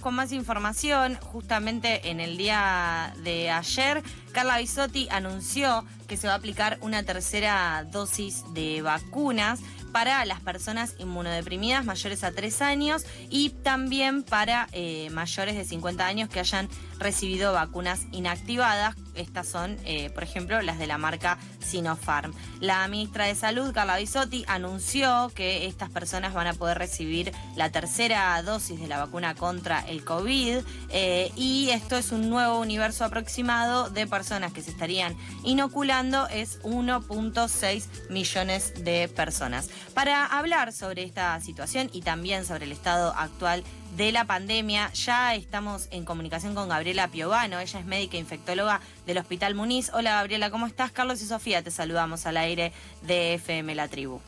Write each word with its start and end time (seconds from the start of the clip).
con 0.00 0.14
más 0.14 0.32
información. 0.32 1.16
Justamente 1.16 2.10
en 2.10 2.20
el 2.20 2.36
día 2.36 3.14
de 3.22 3.50
ayer, 3.50 4.02
Carla 4.32 4.58
Bisotti 4.58 5.08
anunció 5.10 5.84
que 6.06 6.16
se 6.16 6.26
va 6.26 6.34
a 6.34 6.36
aplicar 6.36 6.78
una 6.80 7.02
tercera 7.02 7.86
dosis 7.90 8.44
de 8.52 8.82
vacunas 8.82 9.60
para 9.92 10.24
las 10.24 10.40
personas 10.40 10.96
inmunodeprimidas 10.98 11.84
mayores 11.84 12.24
a 12.24 12.32
3 12.32 12.62
años 12.62 13.06
y 13.30 13.50
también 13.50 14.24
para 14.24 14.68
eh, 14.72 15.08
mayores 15.10 15.54
de 15.54 15.64
50 15.64 16.04
años 16.04 16.28
que 16.28 16.40
hayan 16.40 16.68
recibido 17.04 17.52
vacunas 17.52 18.06
inactivadas. 18.12 18.96
Estas 19.14 19.46
son, 19.46 19.76
eh, 19.84 20.10
por 20.10 20.24
ejemplo, 20.24 20.60
las 20.62 20.78
de 20.78 20.88
la 20.88 20.98
marca 20.98 21.38
Sinopharm. 21.60 22.34
La 22.60 22.88
ministra 22.88 23.26
de 23.26 23.34
Salud, 23.34 23.72
Carla 23.72 23.98
Bisotti, 23.98 24.44
anunció 24.48 25.30
que 25.34 25.66
estas 25.66 25.90
personas 25.90 26.34
van 26.34 26.46
a 26.46 26.54
poder 26.54 26.78
recibir 26.78 27.32
la 27.56 27.70
tercera 27.70 28.42
dosis 28.42 28.80
de 28.80 28.88
la 28.88 28.98
vacuna 28.98 29.34
contra 29.34 29.80
el 29.80 30.02
COVID 30.02 30.60
eh, 30.88 31.30
y 31.36 31.68
esto 31.70 31.96
es 31.96 32.10
un 32.10 32.30
nuevo 32.30 32.58
universo 32.58 33.04
aproximado 33.04 33.90
de 33.90 34.06
personas 34.06 34.52
que 34.52 34.62
se 34.62 34.70
estarían 34.70 35.14
inoculando, 35.44 36.26
es 36.28 36.60
1.6 36.62 38.08
millones 38.08 38.72
de 38.82 39.08
personas. 39.08 39.68
Para 39.92 40.24
hablar 40.24 40.72
sobre 40.72 41.02
esta 41.02 41.38
situación 41.40 41.90
y 41.92 42.00
también 42.00 42.46
sobre 42.46 42.64
el 42.64 42.72
estado 42.72 43.12
actual 43.14 43.62
de 43.96 44.12
la 44.12 44.24
pandemia. 44.24 44.92
Ya 44.92 45.34
estamos 45.34 45.88
en 45.90 46.04
comunicación 46.04 46.54
con 46.54 46.68
Gabriela 46.68 47.08
Piovano, 47.08 47.60
ella 47.60 47.80
es 47.80 47.86
médica 47.86 48.16
infectóloga 48.16 48.80
del 49.06 49.18
Hospital 49.18 49.54
Muniz. 49.54 49.90
Hola 49.92 50.12
Gabriela, 50.12 50.50
¿cómo 50.50 50.66
estás? 50.66 50.92
Carlos 50.92 51.22
y 51.22 51.26
Sofía, 51.26 51.62
te 51.62 51.70
saludamos 51.70 52.26
al 52.26 52.36
aire 52.36 52.72
de 53.02 53.34
FM 53.34 53.74
La 53.74 53.88
Tribu. 53.88 54.20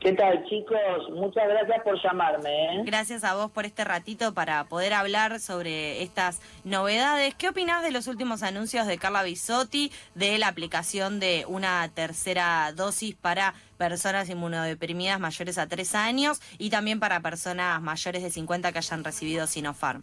¿Qué 0.00 0.12
tal, 0.12 0.44
chicos? 0.44 1.08
Muchas 1.10 1.48
gracias 1.48 1.82
por 1.82 2.00
llamarme. 2.02 2.50
¿eh? 2.50 2.82
Gracias 2.84 3.24
a 3.24 3.34
vos 3.34 3.50
por 3.50 3.64
este 3.64 3.82
ratito 3.82 4.34
para 4.34 4.64
poder 4.64 4.92
hablar 4.92 5.40
sobre 5.40 6.02
estas 6.02 6.42
novedades. 6.64 7.34
¿Qué 7.34 7.48
opinás 7.48 7.82
de 7.82 7.90
los 7.90 8.06
últimos 8.06 8.42
anuncios 8.42 8.86
de 8.86 8.98
Carla 8.98 9.22
Bisotti 9.22 9.90
de 10.14 10.36
la 10.38 10.48
aplicación 10.48 11.18
de 11.18 11.44
una 11.48 11.88
tercera 11.94 12.72
dosis 12.76 13.14
para 13.14 13.54
personas 13.78 14.28
inmunodeprimidas 14.28 15.18
mayores 15.18 15.56
a 15.56 15.66
tres 15.66 15.94
años 15.94 16.40
y 16.58 16.68
también 16.68 17.00
para 17.00 17.20
personas 17.20 17.80
mayores 17.80 18.22
de 18.22 18.30
50 18.30 18.72
que 18.72 18.78
hayan 18.78 19.02
recibido 19.02 19.46
Sinopharm? 19.46 20.02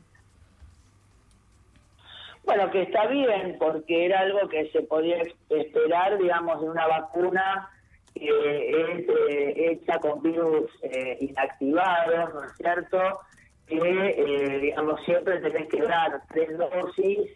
Bueno, 2.45 2.69
que 2.72 2.81
está 2.81 3.05
bien, 3.07 3.57
porque 3.57 4.05
era 4.05 4.22
algo 4.22 4.50
que 4.50 4.69
se 4.72 4.81
podía 4.81 5.17
esperar, 5.50 6.17
digamos, 6.17 6.61
de 6.61 6.69
una 6.69 6.88
vacuna 6.88 7.69
que 8.14 8.69
es 8.69 9.09
eh, 9.30 9.53
hecha 9.72 10.00
con 10.00 10.22
virus 10.22 10.72
eh, 10.83 11.17
inactivados, 11.19 12.33
¿no 12.33 12.44
es 12.44 12.53
cierto? 12.58 13.00
Que, 13.67 13.78
eh, 13.78 14.59
digamos, 14.59 15.02
siempre 15.06 15.39
tenés 15.39 15.67
que 15.69 15.81
dar 15.81 16.22
tres 16.30 16.58
dosis 16.58 17.31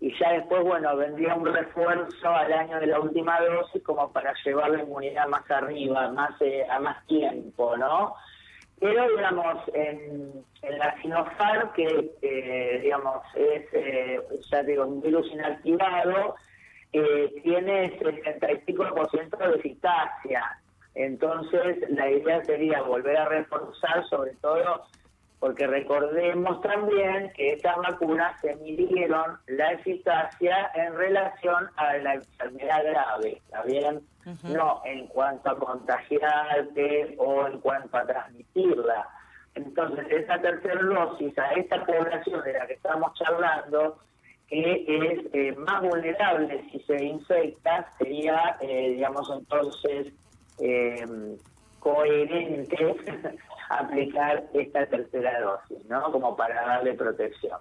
y 0.00 0.18
ya 0.18 0.32
después, 0.32 0.62
bueno, 0.64 0.96
vendría 0.96 1.34
un 1.34 1.46
refuerzo 1.46 2.28
al 2.28 2.52
año 2.52 2.80
de 2.80 2.86
la 2.86 3.00
última 3.00 3.40
dosis 3.40 3.82
como 3.82 4.10
para 4.12 4.34
llevar 4.44 4.70
la 4.70 4.82
inmunidad 4.82 5.28
más 5.28 5.48
arriba, 5.50 6.10
más 6.10 6.32
a 6.68 6.80
más 6.80 7.06
tiempo, 7.06 7.76
¿no? 7.76 8.14
Pero, 8.80 9.08
digamos, 9.16 9.58
en, 9.74 10.44
la 10.62 11.00
Sinopharm, 11.00 11.72
que, 11.72 12.80
digamos, 12.82 13.22
es, 13.36 14.50
ya 14.50 14.62
digo, 14.64 14.86
un 14.86 15.00
virus 15.00 15.30
inactivado, 15.30 16.34
eh, 16.92 17.32
tiene 17.42 17.98
65% 17.98 19.36
de 19.36 19.56
eficacia. 19.56 20.58
Entonces, 20.94 21.78
la 21.90 22.10
idea 22.10 22.44
sería 22.44 22.82
volver 22.82 23.16
a 23.16 23.28
reforzar, 23.28 24.04
sobre 24.08 24.32
todo 24.42 24.84
porque 25.42 25.66
recordemos 25.66 26.60
también 26.60 27.32
que 27.34 27.54
estas 27.54 27.76
vacunas 27.76 28.40
se 28.40 28.54
midieron 28.54 29.38
la 29.48 29.72
eficacia 29.72 30.70
en 30.76 30.94
relación 30.94 31.68
a 31.74 31.96
la 31.96 32.14
enfermedad 32.14 32.84
grave, 32.84 33.42
¿está 33.44 33.62
bien? 33.62 34.02
No 34.44 34.82
en 34.84 35.08
cuanto 35.08 35.50
a 35.50 35.58
contagiarte 35.58 37.16
o 37.18 37.44
en 37.48 37.58
cuanto 37.58 37.96
a 37.96 38.06
transmitirla. 38.06 39.08
Entonces, 39.56 40.06
esa 40.12 40.40
tercera 40.40 40.80
dosis 40.80 41.36
a 41.36 41.50
esta 41.54 41.84
población 41.86 42.40
de 42.44 42.52
la 42.52 42.66
que 42.68 42.74
estamos 42.74 43.12
charlando 43.14 43.98
que 44.52 45.12
es 45.12 45.34
eh, 45.34 45.56
más 45.56 45.80
vulnerable 45.80 46.62
si 46.70 46.78
se 46.80 47.02
infecta, 47.02 47.90
sería, 47.96 48.58
eh, 48.60 48.92
digamos, 48.96 49.30
entonces 49.34 50.12
eh, 50.60 51.06
coherente 51.80 52.76
aplicar 53.70 54.44
esta 54.52 54.86
tercera 54.86 55.40
dosis, 55.40 55.84
¿no? 55.88 56.02
Como 56.12 56.36
para 56.36 56.66
darle 56.66 56.92
protección. 56.94 57.58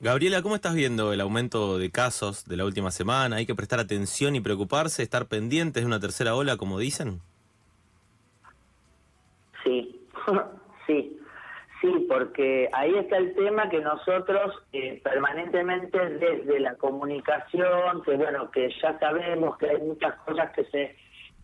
Gabriela, 0.00 0.42
¿cómo 0.42 0.56
estás 0.56 0.74
viendo 0.74 1.12
el 1.12 1.20
aumento 1.20 1.78
de 1.78 1.90
casos 1.90 2.46
de 2.46 2.56
la 2.56 2.64
última 2.64 2.90
semana? 2.90 3.36
¿Hay 3.36 3.46
que 3.46 3.54
prestar 3.54 3.78
atención 3.78 4.34
y 4.34 4.40
preocuparse, 4.40 5.02
estar 5.02 5.26
pendientes 5.26 5.82
de 5.82 5.86
una 5.86 6.00
tercera 6.00 6.34
ola, 6.34 6.56
como 6.56 6.78
dicen? 6.78 7.20
Sí, 9.62 10.00
sí. 10.86 11.21
Sí, 11.82 12.06
porque 12.08 12.68
ahí 12.72 12.94
está 12.94 13.16
el 13.16 13.34
tema 13.34 13.68
que 13.68 13.80
nosotros 13.80 14.54
eh, 14.72 15.00
permanentemente 15.02 15.98
desde 16.10 16.60
la 16.60 16.76
comunicación, 16.76 18.02
que 18.04 18.14
bueno, 18.16 18.48
que 18.52 18.70
ya 18.80 18.96
sabemos 19.00 19.58
que 19.58 19.68
hay 19.68 19.78
muchas 19.78 20.14
cosas 20.20 20.52
que 20.52 20.64
se, 20.66 20.94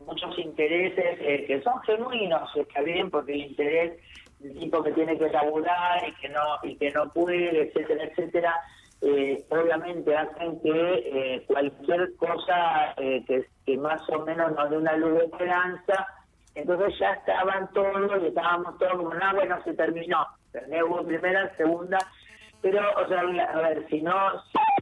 muchos 0.06 0.38
intereses 0.38 1.18
eh, 1.20 1.44
que 1.44 1.60
son 1.62 1.82
genuinos, 1.82 2.48
está 2.54 2.82
bien, 2.82 3.10
porque 3.10 3.32
el 3.32 3.50
interés 3.50 4.00
del 4.38 4.56
tipo 4.60 4.80
que 4.84 4.92
tiene 4.92 5.18
que 5.18 5.28
laburar 5.28 6.08
y 6.08 6.14
que 6.20 6.28
no 6.28 6.40
y 6.62 6.76
que 6.76 6.92
no 6.92 7.12
puede, 7.12 7.62
etcétera, 7.62 8.04
etcétera, 8.04 8.54
eh, 9.02 9.44
obviamente 9.48 10.14
hacen 10.14 10.60
que 10.60 11.42
cualquier 11.48 12.14
cosa 12.14 12.94
que, 12.96 13.44
que 13.66 13.76
más 13.76 14.08
o 14.08 14.24
menos 14.24 14.52
nos 14.52 14.70
dé 14.70 14.76
una 14.76 14.96
luz 14.96 15.18
de 15.18 15.24
esperanza 15.24 16.06
entonces 16.58 16.98
ya 16.98 17.12
estaban 17.12 17.72
todos 17.72 18.20
y 18.20 18.26
estábamos 18.26 18.76
todos 18.78 18.96
como, 18.96 19.14
no, 19.14 19.34
bueno, 19.34 19.62
se 19.62 19.74
terminó. 19.74 20.26
Hubo 20.88 21.06
primera, 21.06 21.54
segunda, 21.56 21.98
pero, 22.60 22.82
o 23.00 23.06
sea, 23.06 23.20
a 23.20 23.58
ver, 23.60 23.86
si 23.88 24.02
no, 24.02 24.12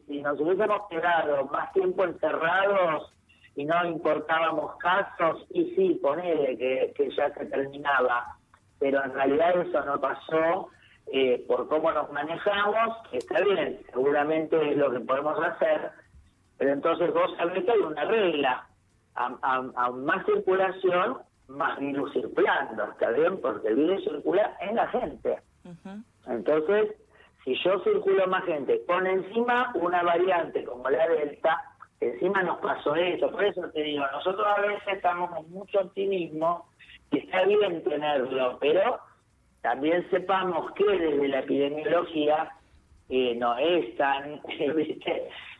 si 0.06 0.22
nos 0.22 0.40
hubiésemos 0.40 0.88
quedado 0.88 1.44
más 1.48 1.70
tiempo 1.74 2.04
encerrados 2.04 3.12
y 3.56 3.66
no 3.66 3.84
importábamos 3.84 4.76
casos, 4.76 5.44
y 5.50 5.74
sí, 5.74 5.98
ponele 6.00 6.56
que, 6.56 6.94
que 6.96 7.10
ya 7.10 7.28
se 7.34 7.44
terminaba, 7.44 8.36
pero 8.78 9.04
en 9.04 9.12
realidad 9.12 9.60
eso 9.60 9.84
no 9.84 10.00
pasó 10.00 10.70
eh, 11.12 11.44
por 11.46 11.68
cómo 11.68 11.92
nos 11.92 12.10
manejamos, 12.10 12.96
está 13.12 13.42
bien, 13.42 13.82
seguramente 13.92 14.70
es 14.70 14.78
lo 14.78 14.90
que 14.92 15.00
podemos 15.00 15.38
hacer, 15.44 15.90
pero 16.56 16.72
entonces 16.72 17.12
vos 17.12 17.36
sabés 17.36 17.64
que 17.64 17.70
hay 17.70 17.80
una 17.80 18.04
regla, 18.04 18.66
a 19.14 19.90
más 19.92 20.24
circulación, 20.26 21.18
más 21.48 21.78
virus 21.78 22.12
circulando, 22.12 22.84
¿está 22.84 23.10
bien? 23.10 23.40
Porque 23.40 23.68
el 23.68 23.76
virus 23.76 24.04
circula 24.04 24.56
en 24.60 24.76
la 24.76 24.88
gente. 24.88 25.38
Entonces, 26.26 26.94
si 27.44 27.54
yo 27.62 27.78
circulo 27.80 28.26
más 28.26 28.44
gente, 28.44 28.82
con 28.86 29.06
encima 29.06 29.72
una 29.74 30.02
variante 30.02 30.64
como 30.64 30.88
la 30.90 31.08
Delta, 31.08 31.62
encima 32.00 32.42
nos 32.42 32.58
pasó 32.58 32.94
eso. 32.94 33.30
Por 33.30 33.44
eso 33.44 33.62
te 33.70 33.82
digo, 33.82 34.04
nosotros 34.12 34.46
a 34.46 34.60
veces 34.60 34.82
estamos 34.94 35.30
con 35.30 35.50
mucho 35.50 35.80
optimismo, 35.80 36.66
y 37.10 37.18
está 37.18 37.44
bien 37.44 37.82
tenerlo, 37.84 38.58
pero 38.60 38.98
también 39.60 40.08
sepamos 40.10 40.72
que 40.72 40.84
desde 40.84 41.28
la 41.28 41.40
epidemiología 41.40 42.52
eh, 43.08 43.34
no 43.36 43.56
es 43.58 43.96
tan... 43.96 44.40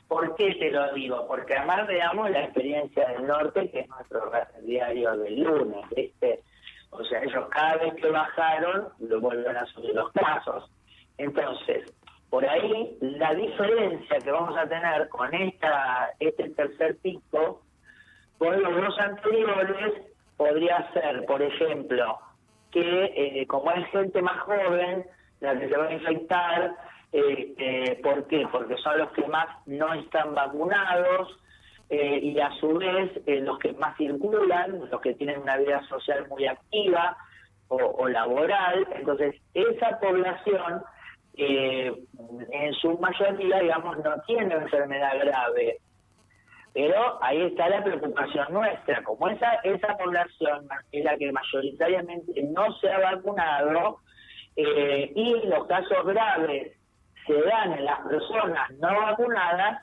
¿Por 0.08 0.36
qué 0.36 0.54
te 0.54 0.70
lo 0.70 0.92
digo? 0.94 1.26
Porque 1.26 1.54
además 1.54 1.86
veamos 1.86 2.30
la 2.30 2.44
experiencia 2.44 3.08
del 3.08 3.26
norte, 3.26 3.70
que 3.70 3.80
es 3.80 3.88
nuestro 3.88 4.30
diario 4.62 5.16
del 5.16 5.40
lunes, 5.40 5.84
¿viste? 5.94 6.42
O 6.90 7.04
sea, 7.04 7.22
ellos 7.22 7.48
cada 7.50 7.76
vez 7.76 7.94
que 7.94 8.10
bajaron, 8.10 8.88
lo 9.00 9.20
vuelven 9.20 9.56
a 9.56 9.66
subir 9.66 9.94
los 9.94 10.12
casos. 10.12 10.70
Entonces, 11.18 11.92
por 12.30 12.44
ahí, 12.48 12.96
la 13.00 13.34
diferencia 13.34 14.18
que 14.18 14.30
vamos 14.30 14.56
a 14.56 14.68
tener 14.68 15.08
con 15.08 15.32
esta 15.34 16.10
este 16.20 16.50
tercer 16.50 16.96
pico, 16.98 17.62
con 18.38 18.62
los 18.62 18.76
dos 18.76 18.98
anteriores, 18.98 19.94
podría 20.36 20.90
ser, 20.92 21.24
por 21.26 21.42
ejemplo, 21.42 22.18
que 22.70 23.04
eh, 23.16 23.46
como 23.46 23.72
es 23.72 23.86
gente 23.90 24.20
más 24.22 24.38
joven, 24.40 25.06
la 25.40 25.58
que 25.58 25.68
se 25.68 25.76
va 25.76 25.86
a 25.86 25.92
infectar, 25.92 26.76
eh, 27.12 28.00
¿Por 28.02 28.26
qué? 28.26 28.46
Porque 28.50 28.76
son 28.78 28.98
los 28.98 29.10
que 29.12 29.26
más 29.26 29.46
no 29.66 29.92
están 29.94 30.34
vacunados 30.34 31.38
eh, 31.88 32.18
y 32.22 32.38
a 32.40 32.50
su 32.58 32.74
vez 32.74 33.10
eh, 33.26 33.40
los 33.40 33.58
que 33.58 33.72
más 33.74 33.96
circulan, 33.96 34.88
los 34.90 35.00
que 35.00 35.14
tienen 35.14 35.40
una 35.40 35.56
vida 35.56 35.82
social 35.88 36.26
muy 36.28 36.46
activa 36.46 37.16
o, 37.68 38.08
laboral. 38.08 38.86
Entonces, 38.94 39.34
esa 39.54 39.98
población 39.98 40.82
en 41.38 42.72
su 42.80 42.96
mayoría, 42.98 43.58
digamos, 43.58 43.98
no 43.98 44.14
tiene 44.26 44.54
enfermedad 44.54 45.18
grave. 45.18 45.78
Pero 46.72 47.22
ahí 47.22 47.42
está 47.42 47.68
la 47.68 47.82
preocupación 47.82 48.46
nuestra. 48.52 49.02
Como 49.02 49.28
esa, 49.28 49.54
esa 49.64 49.96
población 49.96 50.68
es 50.92 51.04
la 51.04 51.16
que 51.16 51.32
mayoritariamente 51.32 52.42
no 52.42 52.72
se 52.78 52.90
ha 52.90 52.98
vacunado, 52.98 53.98
eh, 54.56 55.12
y 55.14 55.46
los 55.46 55.66
casos 55.66 56.06
graves 56.06 56.75
se 57.26 57.42
dan 57.42 57.72
en 57.72 57.84
las 57.84 58.00
personas 58.00 58.70
no 58.78 59.00
vacunadas 59.00 59.82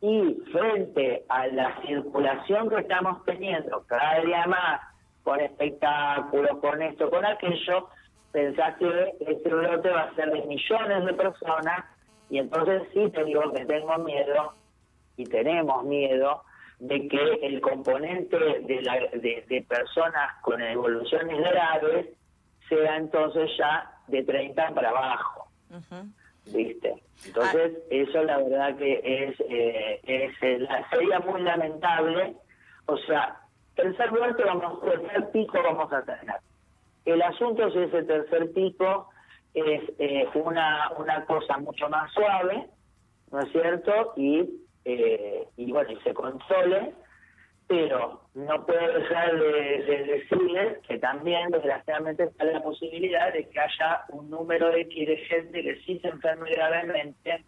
y 0.00 0.36
frente 0.52 1.24
a 1.28 1.46
la 1.48 1.80
circulación 1.82 2.68
que 2.68 2.80
estamos 2.80 3.24
teniendo 3.24 3.84
cada 3.86 4.20
día 4.20 4.46
más 4.46 4.80
con 5.22 5.40
espectáculos, 5.40 6.58
con 6.60 6.82
esto, 6.82 7.10
con 7.10 7.24
aquello, 7.24 7.88
pensás 8.30 8.76
que 8.76 9.14
este 9.20 9.48
brote 9.48 9.88
va 9.90 10.02
a 10.02 10.14
ser 10.14 10.30
de 10.30 10.42
millones 10.42 11.04
de 11.04 11.14
personas 11.14 11.84
y 12.30 12.38
entonces 12.38 12.82
sí 12.92 13.10
te 13.10 13.24
digo 13.24 13.52
que 13.52 13.64
tengo 13.64 13.96
miedo 13.98 14.52
y 15.16 15.24
tenemos 15.24 15.84
miedo 15.84 16.42
de 16.78 17.08
que 17.08 17.38
el 17.42 17.60
componente 17.60 18.36
de, 18.36 18.82
la, 18.82 18.98
de, 19.14 19.66
personas 19.66 20.34
con 20.42 20.60
evoluciones 20.60 21.38
graves 21.38 22.06
sea 22.68 22.96
entonces 22.96 23.50
ya 23.58 23.90
de 24.08 24.22
30 24.22 24.70
para 24.74 24.90
abajo. 24.90 25.48
¿Viste? 26.46 26.94
Entonces, 27.26 27.72
ah. 27.76 27.82
eso 27.90 28.22
la 28.24 28.38
verdad 28.38 28.76
que 28.76 29.00
es, 29.02 29.40
eh, 29.48 30.00
es 30.04 30.32
eh, 30.42 30.68
sería 30.90 31.20
muy 31.20 31.42
lamentable. 31.42 32.36
O 32.86 32.96
sea, 32.98 33.40
tercer 33.74 34.12
muerte 34.12 34.44
vamos, 34.44 34.80
tercer 34.80 35.30
pico 35.30 35.58
vamos 35.62 35.92
a 35.92 36.02
tener. 36.02 36.36
El 37.04 37.22
asunto 37.22 37.66
es 37.66 37.76
ese 37.76 38.02
tercer 38.04 38.52
pico 38.52 39.10
es 39.54 39.82
eh, 39.98 40.28
una, 40.34 40.90
una 40.98 41.24
cosa 41.24 41.56
mucho 41.58 41.88
más 41.88 42.12
suave, 42.12 42.68
¿no 43.30 43.40
es 43.40 43.50
cierto? 43.52 44.12
Y 44.16 44.66
eh, 44.86 45.48
y 45.56 45.72
bueno, 45.72 45.90
y 45.90 45.96
se 45.96 46.14
controle, 46.14 46.94
pero 47.68 48.20
no 48.34 48.64
puedo 48.64 48.92
dejar 48.92 49.38
de, 49.38 50.04
decirles 50.06 50.78
que 50.86 50.98
también, 50.98 51.50
desgraciadamente, 51.50 52.24
está 52.24 52.44
la 52.44 52.62
posibilidad 52.62 53.32
de 53.32 53.48
que 53.48 53.60
haya 53.60 54.04
un 54.10 54.30
número 54.30 54.70
de, 54.70 54.84
de 54.84 55.16
gente 55.28 55.62
que 55.62 55.76
sí 55.82 55.98
se 56.00 56.08
enferme 56.08 56.50
gravemente 56.50 57.44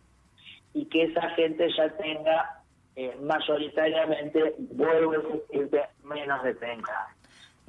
y 0.75 0.87
que 0.87 1.05
esa 1.05 1.31
gente 1.31 1.69
ya 1.77 1.89
tenga 1.97 2.63
eh, 2.97 3.17
mayoritariamente, 3.21 4.55
vuelvo 4.59 5.13
a 5.13 5.19
decirte, 5.19 5.83
menos 6.03 6.43
de 6.43 6.55
30 6.55 7.18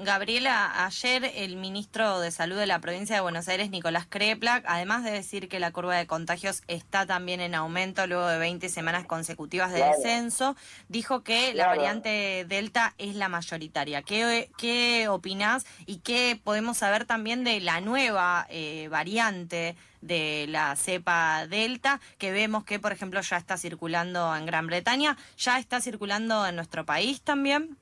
Gabriela, 0.01 0.85
ayer 0.85 1.29
el 1.35 1.57
ministro 1.57 2.21
de 2.21 2.31
Salud 2.31 2.55
de 2.55 2.65
la 2.65 2.79
provincia 2.79 3.15
de 3.15 3.21
Buenos 3.21 3.49
Aires, 3.49 3.69
Nicolás 3.69 4.07
Kreplak, 4.07 4.63
además 4.65 5.03
de 5.03 5.11
decir 5.11 5.49
que 5.49 5.59
la 5.59 5.71
curva 5.71 5.97
de 5.97 6.07
contagios 6.07 6.63
está 6.69 7.05
también 7.05 7.41
en 7.41 7.53
aumento 7.53 8.07
luego 8.07 8.25
de 8.27 8.37
20 8.37 8.69
semanas 8.69 9.05
consecutivas 9.05 9.73
de 9.73 9.83
descenso, 9.83 10.55
dijo 10.87 11.21
que 11.23 11.53
la 11.53 11.67
variante 11.67 12.45
Delta 12.47 12.93
es 12.97 13.15
la 13.15 13.27
mayoritaria. 13.27 14.01
¿Qué, 14.01 14.49
qué 14.57 15.09
opinás 15.09 15.65
y 15.85 15.97
qué 15.97 16.39
podemos 16.41 16.77
saber 16.77 17.03
también 17.03 17.43
de 17.43 17.59
la 17.59 17.81
nueva 17.81 18.47
eh, 18.49 18.87
variante 18.89 19.75
de 19.99 20.45
la 20.47 20.77
cepa 20.77 21.45
Delta, 21.47 21.99
que 22.17 22.31
vemos 22.31 22.63
que, 22.63 22.79
por 22.79 22.93
ejemplo, 22.93 23.19
ya 23.19 23.35
está 23.35 23.57
circulando 23.57 24.33
en 24.33 24.45
Gran 24.45 24.65
Bretaña, 24.65 25.17
ya 25.37 25.59
está 25.59 25.81
circulando 25.81 26.47
en 26.47 26.55
nuestro 26.55 26.85
país 26.85 27.21
también? 27.21 27.77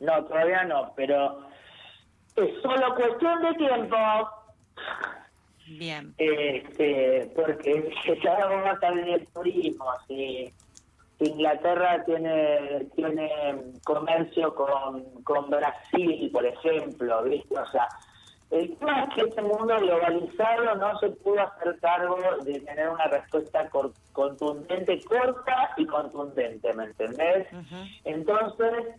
No, 0.00 0.24
todavía 0.24 0.64
no, 0.64 0.92
pero 0.96 1.40
es 2.36 2.62
solo 2.62 2.94
cuestión 2.94 3.42
de 3.42 3.54
tiempo. 3.54 3.96
Bien. 5.66 6.14
Este, 6.18 7.30
porque 7.34 7.92
ya 8.24 8.46
vamos 8.46 8.66
a 8.66 8.72
estar 8.72 8.96
en 8.96 9.08
el 9.08 9.26
turismo. 9.28 9.86
Si, 10.06 10.52
Inglaterra 11.20 12.04
tiene 12.04 12.86
tiene 12.94 13.28
comercio 13.82 14.54
con, 14.54 15.02
con 15.24 15.50
Brasil, 15.50 16.30
por 16.32 16.46
ejemplo, 16.46 17.24
¿viste? 17.24 17.58
O 17.58 17.66
sea, 17.72 17.88
el 18.50 18.76
tema 18.78 19.02
es 19.02 19.14
que 19.14 19.20
este 19.22 19.42
mundo 19.42 19.76
globalizado 19.78 20.74
no 20.76 20.98
se 21.00 21.10
pudo 21.10 21.40
hacer 21.40 21.78
cargo 21.80 22.16
de 22.44 22.60
tener 22.60 22.88
una 22.88 23.04
respuesta 23.08 23.68
contundente, 24.12 25.02
corta 25.04 25.74
y 25.76 25.86
contundente, 25.86 26.72
¿me 26.72 26.84
entendés? 26.84 27.46
Entonces, 28.04 28.94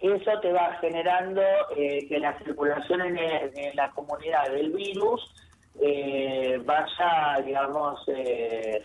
eso 0.00 0.38
te 0.40 0.52
va 0.52 0.76
generando 0.80 1.40
eh, 1.76 2.06
que 2.08 2.18
la 2.18 2.36
circulación 2.38 3.00
en, 3.00 3.76
la 3.76 3.90
comunidad 3.92 4.48
del 4.50 4.72
virus 4.72 5.34
eh, 5.80 6.60
vaya, 6.64 7.42
digamos, 7.44 8.02
eh, 8.08 8.82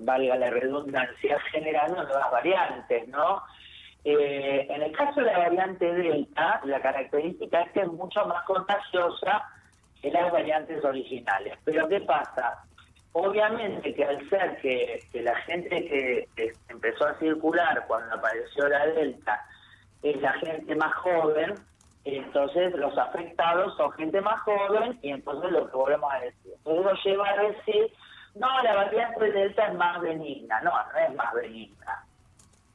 valga 0.00 0.36
la 0.36 0.50
redundancia, 0.50 1.38
generando 1.52 2.02
nuevas 2.02 2.30
variantes, 2.30 3.08
¿no? 3.08 3.42
en 4.04 4.80
el 4.80 4.92
caso 4.92 5.20
de 5.20 5.26
la 5.26 5.38
variante 5.38 5.84
Delta, 5.84 6.62
la 6.64 6.80
característica 6.80 7.60
es 7.60 7.72
que 7.72 7.80
es 7.80 7.88
mucho 7.88 8.24
más 8.24 8.42
contagiosa 8.44 9.42
que 10.00 10.10
las 10.10 10.32
variantes 10.32 10.82
originales. 10.82 11.58
Pero 11.64 11.86
¿qué 11.88 12.00
pasa? 12.00 12.64
Obviamente 13.12 13.94
que 13.94 14.04
al 14.04 14.26
ser 14.30 14.56
que, 14.62 15.02
la 15.12 15.36
gente 15.42 15.84
que 16.34 16.52
empezó 16.70 17.06
a 17.06 17.18
circular 17.18 17.84
cuando 17.86 18.14
apareció 18.14 18.66
la 18.68 18.86
Delta, 18.86 19.44
es 20.02 20.20
la 20.20 20.32
gente 20.34 20.74
más 20.76 20.94
joven, 20.96 21.54
entonces 22.04 22.74
los 22.74 22.96
afectados 22.96 23.76
son 23.76 23.92
gente 23.92 24.20
más 24.20 24.40
joven 24.42 24.98
y 25.02 25.10
entonces 25.10 25.50
lo 25.50 25.70
que 25.70 25.76
volvemos 25.76 26.12
a 26.12 26.20
decir. 26.20 26.52
Entonces 26.56 26.84
lo 26.84 26.92
lleva 27.04 27.28
a 27.28 27.42
decir, 27.42 27.92
no, 28.34 28.62
la 28.62 28.74
variante 28.74 29.32
delta 29.32 29.66
es 29.66 29.74
más 29.74 30.00
benigna. 30.00 30.60
No, 30.62 30.70
no 30.70 30.98
es 30.98 31.14
más 31.14 31.34
benigna. 31.34 32.04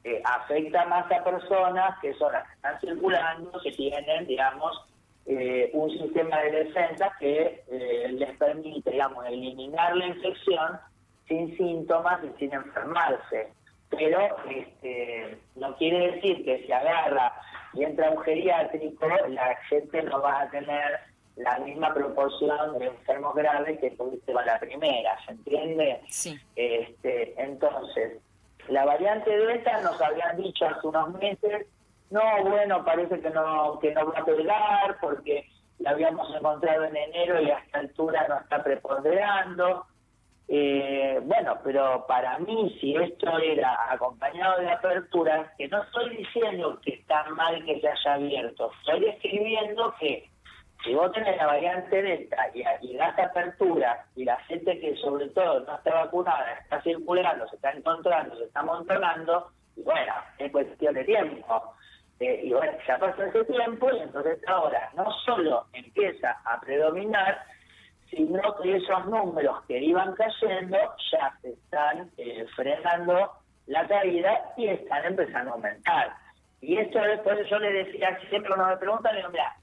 Eh, 0.03 0.21
afecta 0.25 0.85
más 0.85 1.09
a 1.11 1.23
personas 1.23 1.97
que 2.01 2.13
son 2.15 2.33
las 2.33 2.45
que 2.45 2.53
están 2.55 2.79
circulando, 2.81 3.59
que 3.61 3.71
tienen, 3.71 4.27
digamos, 4.27 4.85
eh, 5.25 5.71
un 5.73 5.89
sistema 5.89 6.39
de 6.39 6.65
defensa 6.65 7.11
que 7.19 7.63
eh, 7.71 8.09
les 8.11 8.37
permite, 8.37 8.91
digamos, 8.91 9.25
eliminar 9.25 9.95
la 9.95 10.07
infección 10.07 10.79
sin 11.27 11.55
síntomas 11.55 12.19
y 12.25 12.37
sin 12.37 12.53
enfermarse 12.53 13.53
pero 13.97 14.35
este, 14.49 15.37
no 15.55 15.75
quiere 15.77 16.11
decir 16.11 16.43
que 16.43 16.65
si 16.65 16.71
agarra 16.71 17.33
y 17.73 17.83
entra 17.83 18.11
un 18.11 18.21
geriátrico, 18.23 19.07
la 19.29 19.55
gente 19.69 20.03
no 20.03 20.21
va 20.21 20.41
a 20.41 20.49
tener 20.49 20.99
la 21.35 21.57
misma 21.59 21.93
proporción 21.93 22.77
de 22.77 22.87
enfermos 22.87 23.33
graves 23.35 23.79
que 23.79 23.91
tuviste 23.91 24.33
con 24.33 24.45
la 24.45 24.59
primera, 24.59 25.17
¿se 25.25 25.31
entiende? 25.31 26.01
Sí. 26.07 26.39
Este, 26.55 27.33
entonces, 27.41 28.19
la 28.67 28.85
variante 28.85 29.35
Delta 29.35 29.81
nos 29.81 29.99
habían 30.01 30.37
dicho 30.37 30.65
hace 30.65 30.87
unos 30.87 31.13
meses, 31.15 31.65
no, 32.11 32.21
bueno, 32.43 32.85
parece 32.85 33.19
que 33.19 33.29
no, 33.31 33.79
que 33.79 33.91
no 33.93 34.11
va 34.11 34.19
a 34.19 34.25
pegar 34.25 34.97
porque 35.01 35.49
la 35.79 35.91
habíamos 35.91 36.33
encontrado 36.35 36.83
en 36.85 36.95
enero 36.95 37.41
y 37.41 37.49
a 37.49 37.57
esta 37.57 37.79
altura 37.79 38.27
no 38.27 38.39
está 38.39 38.63
preponderando. 38.63 39.85
Eh, 40.47 41.19
bueno, 41.23 41.57
pero 41.63 42.05
para 42.07 42.37
mí, 42.39 42.77
si 42.79 42.95
esto 42.95 43.39
era 43.39 43.91
acompañado 43.91 44.59
de 44.61 44.71
apertura, 44.71 45.53
que 45.57 45.67
no 45.69 45.81
estoy 45.83 46.17
diciendo 46.17 46.79
que 46.83 46.95
está 46.95 47.23
mal 47.29 47.63
que 47.65 47.79
se 47.79 47.87
haya 47.87 48.13
abierto, 48.15 48.71
estoy 48.79 49.05
escribiendo 49.05 49.95
que 49.99 50.29
si 50.83 50.93
vos 50.93 51.11
tenés 51.13 51.37
la 51.37 51.47
variante 51.47 52.01
Delta 52.01 52.49
y, 52.53 52.63
y 52.81 52.95
das 52.97 53.17
apertura 53.17 54.05
y 54.15 54.25
la 54.25 54.37
gente 54.41 54.79
que 54.79 54.95
sobre 54.97 55.29
todo 55.29 55.61
no 55.61 55.75
está 55.75 55.93
vacunada 55.93 56.59
está 56.61 56.81
circulando, 56.81 57.47
se 57.47 57.55
está 57.55 57.71
encontrando, 57.71 58.35
se 58.35 58.43
está 58.43 58.59
amontonando, 58.59 59.49
y 59.77 59.81
bueno, 59.83 60.13
es 60.37 60.51
cuestión 60.51 60.93
de 60.93 61.05
tiempo. 61.05 61.73
Eh, 62.19 62.41
y 62.43 62.53
bueno, 62.53 62.73
ya 62.87 62.97
pasó 62.97 63.23
ese 63.23 63.43
tiempo 63.45 63.89
y 63.91 63.99
entonces 63.99 64.39
ahora 64.47 64.89
no 64.95 65.11
solo 65.25 65.65
empieza 65.73 66.37
a 66.45 66.59
predominar, 66.59 67.43
sino 68.15 68.41
que 68.61 68.75
esos 68.75 69.05
números 69.07 69.63
que 69.67 69.79
iban 69.79 70.13
cayendo 70.15 70.77
ya 71.11 71.37
se 71.41 71.49
están 71.49 72.09
eh, 72.17 72.45
frenando 72.55 73.31
la 73.67 73.87
caída 73.87 74.53
y 74.57 74.67
están 74.67 75.05
empezando 75.05 75.51
a 75.51 75.53
aumentar. 75.53 76.13
Y 76.61 76.77
esto 76.77 76.99
después 76.99 77.37
yo 77.49 77.59
le 77.59 77.71
decía, 77.71 78.17
siempre 78.29 78.49
cuando 78.49 78.67
me 78.67 78.77
preguntan, 78.77 79.13
le 79.13 79.21
digo, 79.21 79.31
mira, 79.31 79.55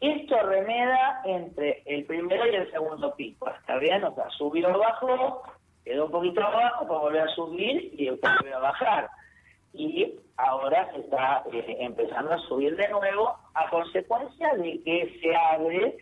esto 0.00 0.42
remeda 0.42 1.22
entre 1.24 1.82
el 1.86 2.04
primero 2.04 2.46
y 2.46 2.54
el 2.54 2.70
segundo 2.70 3.14
pico, 3.14 3.50
¿está 3.50 3.78
bien? 3.78 4.04
O 4.04 4.14
sea, 4.14 4.28
subió 4.30 4.68
o 4.68 4.78
bajó, 4.78 5.42
quedó 5.84 6.06
un 6.06 6.10
poquito 6.10 6.42
abajo 6.42 6.86
para 6.86 7.00
volver 7.00 7.22
a 7.22 7.34
subir 7.34 7.94
y 7.98 8.10
después 8.10 8.32
volver 8.40 8.54
a 8.54 8.58
bajar. 8.58 9.10
Y 9.72 10.18
ahora 10.36 10.90
se 10.92 11.00
está 11.00 11.42
eh, 11.52 11.76
empezando 11.80 12.32
a 12.32 12.38
subir 12.40 12.76
de 12.76 12.88
nuevo 12.88 13.36
a 13.54 13.70
consecuencia 13.70 14.54
de 14.54 14.82
que 14.82 15.18
se 15.20 15.34
abre 15.34 15.96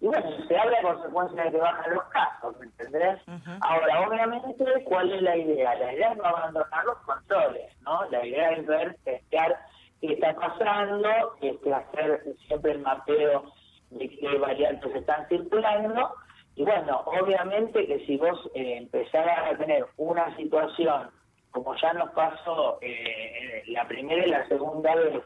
y 0.00 0.06
bueno, 0.06 0.30
se 0.46 0.56
habla 0.56 0.76
de 0.76 0.82
consecuencias 0.82 1.44
de 1.46 1.50
que 1.52 1.58
bajan 1.58 1.94
los 1.94 2.04
casos, 2.04 2.58
¿me 2.58 2.66
entendés? 2.66 3.18
Ahora, 3.62 4.06
obviamente, 4.06 4.64
¿cuál 4.84 5.10
es 5.10 5.22
la 5.22 5.36
idea? 5.36 5.74
La 5.74 5.92
idea 5.94 6.12
es 6.12 6.18
no 6.18 6.24
abandonar 6.24 6.84
los 6.84 6.98
controles, 6.98 7.80
¿no? 7.80 8.04
La 8.10 8.26
idea 8.26 8.50
es 8.52 8.66
ver, 8.66 8.96
testear 9.04 9.56
qué 10.00 10.12
está 10.12 10.34
pasando, 10.34 11.08
este, 11.40 11.72
hacer 11.72 12.22
siempre 12.46 12.72
el 12.72 12.80
mapeo 12.80 13.50
de 13.90 14.08
qué 14.08 14.38
variantes 14.38 14.94
están 14.94 15.26
circulando. 15.28 16.10
Y 16.56 16.64
bueno, 16.64 17.02
obviamente 17.06 17.86
que 17.86 18.04
si 18.06 18.18
vos 18.18 18.50
eh, 18.54 18.86
a 18.92 19.56
tener 19.56 19.86
una 19.96 20.34
situación, 20.36 21.10
como 21.52 21.74
ya 21.76 21.94
nos 21.94 22.10
pasó 22.10 22.78
eh, 22.82 23.62
la 23.68 23.88
primera 23.88 24.26
y 24.26 24.30
la 24.30 24.46
segunda 24.48 24.94
vez, 24.94 25.22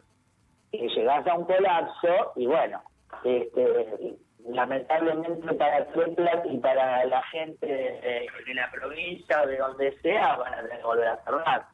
que 0.71 0.89
llegás 0.89 1.27
a 1.27 1.35
un 1.35 1.45
colapso, 1.45 2.33
y 2.37 2.47
bueno, 2.47 2.81
este, 3.25 4.17
lamentablemente 4.49 5.55
para 5.55 5.85
Teplat 5.87 6.47
y 6.47 6.59
para 6.59 7.05
la 7.05 7.23
gente 7.25 7.67
de, 7.67 8.55
la 8.55 8.71
provincia 8.71 9.43
o 9.43 9.47
de 9.47 9.59
donde 9.59 9.99
sea 10.01 10.37
van 10.37 10.55
a 10.55 10.87
volver 10.87 11.09
a 11.09 11.25
cerrar. 11.25 11.67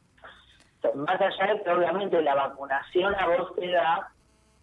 Más 0.95 1.21
allá 1.21 1.55
de 1.55 1.63
que 1.63 1.71
obviamente 1.71 2.23
la 2.23 2.35
vacunación 2.35 3.15
a 3.15 3.27
vos 3.27 3.55
te 3.57 3.71
da 3.71 4.09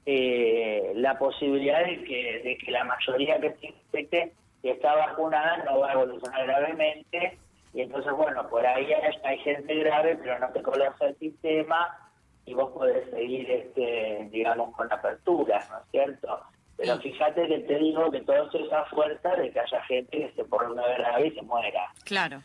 eh, 0.06 0.92
la 0.96 1.18
posibilidad 1.18 1.84
de 1.86 2.04
que, 2.04 2.42
de 2.44 2.58
que 2.58 2.72
la 2.72 2.84
mayoría 2.84 3.40
que 3.40 3.56
se 3.92 4.32
que 4.64 4.72
está 4.72 4.96
vacunada 4.96 5.58
no 5.66 5.80
va 5.80 5.90
a 5.90 5.94
evolucionar 5.94 6.48
gravemente 6.48 7.38
y 7.74 7.82
entonces 7.82 8.12
bueno 8.14 8.48
por 8.50 8.66
ahí 8.66 8.88
hay, 9.24 9.38
gente 9.40 9.76
grave 9.76 10.18
pero 10.22 10.40
no 10.40 10.50
te 10.50 10.62
conoce 10.62 11.06
el 11.06 11.16
sistema 11.20 11.98
y 12.46 12.54
vos 12.54 12.72
podés 12.72 13.10
seguir 13.12 13.50
este 13.52 14.30
digamos 14.32 14.74
con 14.76 14.92
apertura 14.92 15.66
¿no 15.70 15.80
es 15.80 15.92
cierto? 15.92 16.42
Pero 16.78 16.98
fíjate 17.00 17.48
que 17.48 17.60
te 17.60 17.78
digo 17.78 18.10
que 18.12 18.22
todo 18.22 18.48
eso 18.48 18.58
es 18.58 18.74
a 18.74 18.86
fuerza 18.86 19.36
de 19.36 19.52
que 19.52 19.60
haya 19.60 19.82
gente 19.84 20.18
que 20.18 20.34
se 20.36 20.44
ponga 20.46 20.72
una 20.72 20.88
grave 20.88 21.28
y 21.28 21.32
se 21.32 21.42
muera. 21.44 21.92
Claro. 22.04 22.42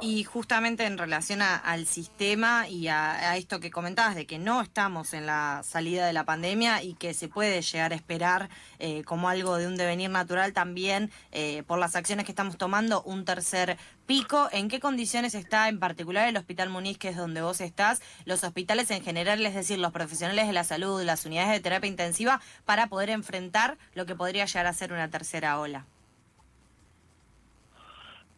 Y 0.00 0.24
justamente 0.24 0.84
en 0.86 0.98
relación 0.98 1.42
al 1.42 1.86
sistema 1.86 2.68
y 2.68 2.88
a, 2.88 3.36
esto 3.36 3.60
que 3.60 3.70
comentabas, 3.70 4.14
de 4.14 4.26
que 4.26 4.38
no 4.38 4.60
estamos 4.60 5.14
en 5.14 5.26
la 5.26 5.62
salida 5.64 6.06
de 6.06 6.12
la 6.12 6.24
pandemia 6.24 6.82
y 6.82 6.94
que 6.94 7.14
se 7.14 7.28
puede 7.28 7.62
llegar 7.62 7.92
a 7.92 7.96
esperar 7.96 8.48
eh, 8.78 9.02
como 9.04 9.28
algo 9.28 9.56
de 9.56 9.66
un 9.66 9.76
devenir 9.76 10.10
natural 10.10 10.52
también 10.52 11.10
eh, 11.32 11.62
por 11.66 11.78
las 11.78 11.96
acciones 11.96 12.24
que 12.24 12.32
estamos 12.32 12.56
tomando, 12.56 13.02
un 13.02 13.24
tercer 13.24 13.76
pico. 14.06 14.48
¿En 14.52 14.68
qué 14.68 14.80
condiciones 14.80 15.34
está 15.34 15.68
en 15.68 15.78
particular 15.78 16.28
el 16.28 16.36
Hospital 16.36 16.70
Muniz, 16.70 16.98
que 16.98 17.08
es 17.08 17.16
donde 17.16 17.42
vos 17.42 17.60
estás, 17.60 18.00
los 18.24 18.44
hospitales 18.44 18.90
en 18.90 19.02
general, 19.02 19.44
es 19.44 19.54
decir, 19.54 19.78
los 19.78 19.92
profesionales 19.92 20.46
de 20.46 20.52
la 20.52 20.64
salud, 20.64 21.02
las 21.02 21.24
unidades 21.26 21.52
de 21.52 21.60
terapia 21.60 21.88
intensiva, 21.88 22.40
para 22.64 22.86
poder 22.88 23.10
enfrentar 23.10 23.78
lo 23.94 24.06
que 24.06 24.14
podría 24.14 24.46
llegar 24.46 24.66
a 24.66 24.72
ser 24.72 24.92
una 24.92 25.10
tercera 25.10 25.58
ola? 25.58 25.86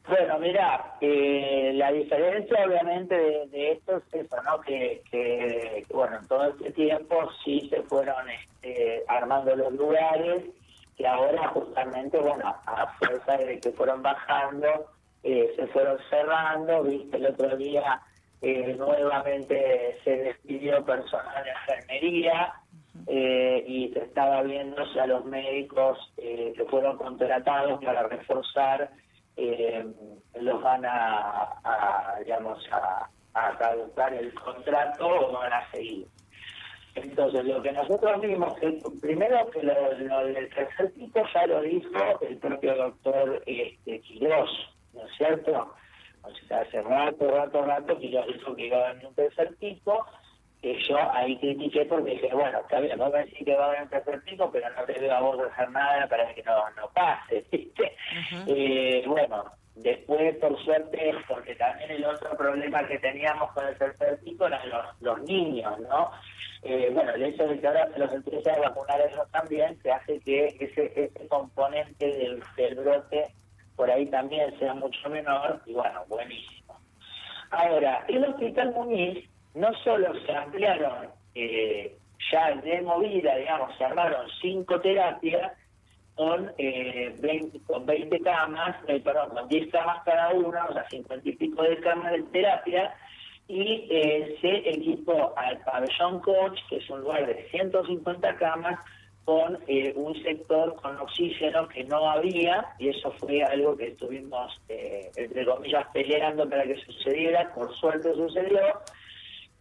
Bueno, 0.08 0.38
mira, 0.38 0.96
eh, 1.00 1.72
la 1.74 1.92
diferencia 1.92 2.64
obviamente 2.66 3.14
de, 3.14 3.72
esto 3.72 3.98
es 3.98 4.24
eso, 4.24 4.42
¿no? 4.42 4.60
Que, 4.60 5.02
que, 5.10 5.84
bueno, 5.92 6.18
en 6.18 6.26
todo 6.26 6.44
este 6.44 6.72
tiempo 6.72 7.28
sí 7.44 7.68
se 7.70 7.82
fueron 7.82 8.28
este, 8.30 9.04
armando 9.06 9.54
los 9.54 9.72
lugares, 9.74 10.44
que 10.96 11.06
ahora 11.06 11.48
justamente, 11.48 12.18
bueno, 12.18 12.54
a 12.66 12.86
fuerza 12.98 13.36
de 13.36 13.60
que 13.60 13.70
fueron 13.72 14.02
bajando, 14.02 14.88
eh, 15.22 15.52
se 15.54 15.66
fueron 15.68 15.98
cerrando, 16.08 16.82
viste, 16.82 17.18
el 17.18 17.26
otro 17.26 17.54
día 17.56 18.00
eh, 18.40 18.74
nuevamente 18.78 19.98
se 20.02 20.16
despidió 20.16 20.82
personal 20.84 21.44
de 21.44 21.50
enfermería 21.50 22.54
eh, 23.06 23.62
y 23.66 23.92
se 23.92 24.00
estaba 24.00 24.42
viendo 24.42 24.82
a 24.82 25.06
los 25.06 25.24
médicos 25.26 25.98
que 26.16 26.64
fueron 26.70 26.96
contratados 26.96 27.84
para 27.84 28.08
reforzar 28.08 28.90
los 30.40 30.62
van 30.62 30.84
a, 30.84 32.16
digamos, 32.18 32.58
a, 32.72 33.08
a 33.34 33.58
caducar 33.58 34.12
el 34.14 34.32
contrato 34.34 35.06
o 35.06 35.32
van 35.32 35.52
a 35.52 35.70
seguir. 35.70 36.06
Entonces, 36.94 37.44
lo 37.44 37.62
que 37.62 37.72
nosotros 37.72 38.20
vimos, 38.20 38.52
primero 39.00 39.48
que 39.50 39.62
lo, 39.62 40.24
del 40.24 40.48
tercer 40.52 40.92
tipo 40.92 41.22
ya 41.32 41.46
lo 41.46 41.62
dijo 41.62 42.20
el 42.20 42.36
propio 42.38 42.74
doctor 42.74 43.42
este, 43.46 44.00
Quirós, 44.00 44.50
¿no 44.92 45.06
es 45.06 45.16
cierto? 45.16 45.74
O 46.22 46.30
sea, 46.48 46.60
hace 46.60 46.82
rato, 46.82 47.30
rato, 47.30 47.62
rato 47.62 47.98
yo 48.00 48.24
dijo 48.26 48.54
que 48.54 48.66
iba 48.66 48.78
a 48.78 48.90
haber 48.90 49.06
un 49.06 49.14
tercer 49.14 49.54
pico, 49.56 50.04
que 50.60 50.78
yo 50.88 50.96
ahí 51.12 51.38
critiqué 51.38 51.86
porque 51.86 52.12
dije, 52.12 52.30
bueno, 52.34 52.60
está 52.60 52.80
bien, 52.80 52.98
vos 52.98 53.12
me 53.12 53.20
decís 53.20 53.44
que 53.44 53.56
va 53.56 53.64
a 53.64 53.68
haber 53.68 53.82
un 53.82 53.88
tercer 53.88 54.22
pico, 54.24 54.50
pero 54.52 54.68
no 54.70 54.84
te 54.84 55.00
veo 55.00 55.14
a 55.14 55.20
vos 55.20 55.38
hacer 55.52 55.70
nada 55.70 56.06
para 56.06 56.34
que 56.34 56.42
no, 56.42 56.70
no 56.70 56.88
pase, 56.90 57.44
¿viste? 57.52 57.96
eh, 58.46 59.02
bueno, 59.06 59.44
después, 59.76 60.36
por 60.36 60.62
suerte, 60.64 61.14
porque 61.26 61.54
también 61.54 61.90
el 61.92 62.04
otro 62.04 62.36
problema 62.36 62.86
que 62.86 62.98
teníamos 62.98 63.50
con 63.52 63.66
el 63.66 63.76
tercer 63.78 64.20
pico 64.20 64.46
eran 64.46 64.68
los, 64.68 64.84
los 65.00 65.22
niños, 65.22 65.78
¿no? 65.80 66.10
Eh, 66.62 66.90
bueno, 66.92 67.12
el 67.14 67.22
hecho 67.22 67.48
de 67.48 67.58
que 67.58 67.66
ahora 67.66 67.90
se 67.90 67.98
los 67.98 68.12
empiece 68.12 68.50
a 68.50 68.60
vacunar 68.60 69.00
ellos 69.00 69.30
también, 69.30 69.80
se 69.82 69.90
hace 69.90 70.20
que 70.20 70.46
ese, 70.60 70.92
ese 70.94 71.28
componente 71.28 72.06
del, 72.06 72.42
del 72.56 72.74
brote 72.74 73.32
por 73.76 73.90
ahí 73.90 74.04
también 74.10 74.58
sea 74.58 74.74
mucho 74.74 75.08
menor, 75.08 75.62
y 75.64 75.72
bueno, 75.72 76.04
buenísimo. 76.06 76.78
Ahora, 77.50 78.04
el 78.08 78.24
Hospital 78.24 78.72
Muñiz 78.72 79.29
no 79.54 79.72
solo 79.82 80.12
se 80.24 80.32
ampliaron 80.32 81.08
eh, 81.34 81.96
ya 82.30 82.54
de 82.56 82.82
movida, 82.82 83.36
digamos, 83.36 83.76
se 83.76 83.84
armaron 83.84 84.26
cinco 84.40 84.80
terapias 84.80 85.52
con, 86.14 86.52
eh, 86.58 87.14
20, 87.18 87.60
con 87.66 87.86
20 87.86 88.20
camas, 88.20 88.76
eh, 88.88 89.00
perdón, 89.00 89.30
con 89.30 89.48
10 89.48 89.70
camas 89.72 90.02
cada 90.04 90.30
una, 90.34 90.66
o 90.66 90.72
sea, 90.72 90.86
50 90.88 91.28
y 91.28 91.32
pico 91.32 91.62
de 91.62 91.78
camas 91.80 92.12
de 92.12 92.22
terapia, 92.24 92.94
y 93.48 93.88
eh, 93.90 94.36
se 94.40 94.70
equipó 94.70 95.32
al 95.36 95.58
pabellón 95.64 96.20
coach, 96.20 96.58
que 96.68 96.76
es 96.76 96.90
un 96.90 97.00
lugar 97.00 97.26
de 97.26 97.48
150 97.50 98.36
camas, 98.36 98.78
con 99.24 99.58
eh, 99.66 99.92
un 99.96 100.14
sector 100.22 100.74
con 100.76 100.96
oxígeno 100.98 101.68
que 101.68 101.84
no 101.84 102.10
había, 102.10 102.66
y 102.78 102.88
eso 102.88 103.12
fue 103.12 103.42
algo 103.42 103.76
que 103.76 103.88
estuvimos, 103.88 104.60
eh, 104.68 105.10
entre 105.16 105.44
comillas, 105.44 105.86
peleando 105.92 106.48
para 106.48 106.64
que 106.64 106.76
sucediera, 106.76 107.52
por 107.54 107.74
suerte 107.76 108.12
sucedió, 108.14 108.60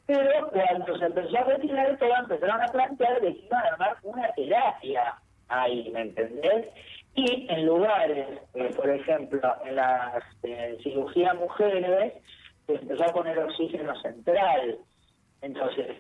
pero 0.10 0.50
cuando 0.50 0.98
se 0.98 1.06
empezó 1.06 1.38
a 1.38 1.44
retirar 1.44 1.96
todo, 2.00 2.16
empezaron 2.16 2.62
a 2.64 2.66
plantear 2.66 3.20
que 3.20 3.30
iban 3.30 3.64
a 3.64 3.68
armar 3.68 3.98
una 4.02 4.28
terapia 4.32 5.14
ahí, 5.50 5.88
¿me 5.92 6.02
entendés? 6.02 6.66
Y 7.14 7.46
en 7.48 7.68
lugares, 7.68 8.28
eh, 8.56 8.74
por 8.76 8.90
ejemplo, 8.90 9.40
en 9.66 9.76
las 9.76 10.24
cirugías 10.82 11.36
mujeres, 11.36 12.14
se 12.66 12.74
empezó 12.74 13.04
a 13.04 13.14
poner 13.14 13.38
oxígeno 13.38 13.96
central. 14.02 14.80
Entonces, 15.44 15.98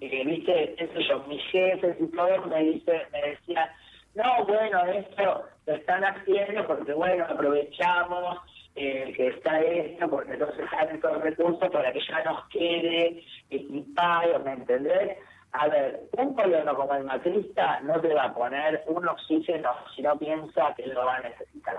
eh, 0.00 0.24
viste, 0.24 0.82
eso 0.82 1.00
yo, 1.00 1.22
mis 1.24 1.42
jefes 1.50 1.94
y 2.00 2.06
todos 2.06 2.46
me, 2.46 2.58
dice, 2.58 3.02
me 3.12 3.20
decían, 3.20 3.68
no, 4.14 4.44
bueno, 4.46 4.84
esto 4.86 5.44
lo 5.66 5.74
están 5.74 6.04
haciendo 6.04 6.66
porque, 6.66 6.92
bueno, 6.92 7.24
aprovechamos 7.28 8.38
eh, 8.74 9.12
que 9.16 9.28
está 9.28 9.60
esto, 9.60 10.08
porque 10.08 10.32
entonces 10.32 10.68
salen 10.70 11.00
los 11.02 11.22
recursos 11.22 11.70
para 11.70 11.92
que 11.92 12.00
ya 12.00 12.22
nos 12.24 12.46
quede 12.48 13.22
equipado, 13.50 14.38
¿me 14.40 14.52
entendés? 14.52 15.18
A 15.52 15.68
ver, 15.68 16.00
un 16.16 16.34
gobierno 16.34 16.74
como 16.74 16.94
el 16.94 17.04
macrista 17.04 17.80
no 17.80 18.00
te 18.00 18.14
va 18.14 18.24
a 18.24 18.34
poner 18.34 18.82
un 18.86 19.06
oxígeno 19.06 19.70
si 19.94 20.02
no 20.02 20.18
piensa 20.18 20.74
que 20.74 20.86
lo 20.86 21.04
va 21.04 21.16
a 21.16 21.20
necesitar. 21.20 21.76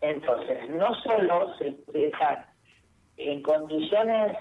Entonces, 0.00 0.70
no 0.70 0.94
solo 1.02 1.54
se 1.58 1.74
dejan 1.92 2.46
en 3.18 3.42
condiciones 3.42 4.36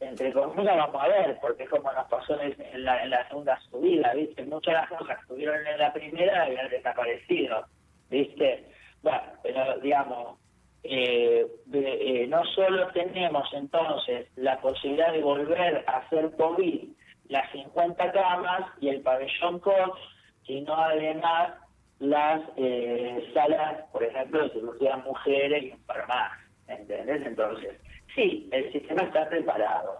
entre 0.00 0.32
comillas 0.32 0.76
vamos 0.76 1.02
a 1.02 1.08
ver, 1.08 1.38
porque 1.40 1.64
es 1.64 1.70
como 1.70 1.92
nos 1.92 2.06
pasó 2.08 2.40
en, 2.40 2.84
la, 2.84 3.28
segunda 3.28 3.58
subida, 3.70 4.14
¿viste? 4.14 4.44
Muchas 4.44 4.74
de 4.74 4.80
las 4.80 4.88
cosas 4.88 5.16
que 5.16 5.22
estuvieron 5.22 5.66
en 5.66 5.78
la 5.78 5.92
primera 5.92 6.44
habían 6.44 6.68
desaparecido, 6.68 7.66
¿viste? 8.08 8.66
Bueno, 9.02 9.22
pero 9.42 9.78
digamos, 9.80 10.38
eh, 10.84 11.46
eh, 11.72 12.26
no 12.28 12.44
solo 12.44 12.88
tenemos 12.92 13.48
entonces 13.52 14.28
la 14.36 14.60
posibilidad 14.60 15.12
de 15.12 15.22
volver 15.22 15.84
a 15.86 15.98
hacer 15.98 16.30
COVID 16.36 16.88
las 17.28 17.50
50 17.52 18.12
camas 18.12 18.70
y 18.80 18.88
el 18.88 19.02
pabellón 19.02 19.60
COX, 19.60 19.98
sino 20.46 20.74
además 20.74 21.54
las 21.98 22.40
eh, 22.56 23.30
salas, 23.34 23.84
por 23.92 24.02
ejemplo, 24.02 24.44
de 24.44 24.50
cirugía 24.50 24.96
mujeres 24.98 25.64
y 25.64 25.74
más, 26.08 26.32
¿entendés? 26.68 27.26
Entonces, 27.26 27.78
Sí, 28.14 28.48
el 28.52 28.72
sistema 28.72 29.02
está 29.02 29.28
preparado 29.28 29.98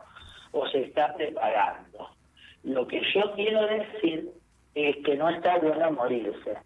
o 0.52 0.66
se 0.68 0.84
está 0.84 1.14
preparando. 1.14 2.08
Lo 2.64 2.86
que 2.86 3.00
yo 3.14 3.32
quiero 3.34 3.66
decir 3.66 4.30
es 4.74 4.96
que 5.04 5.16
no 5.16 5.28
está 5.28 5.58
bueno 5.58 5.92
morirse 5.92 6.56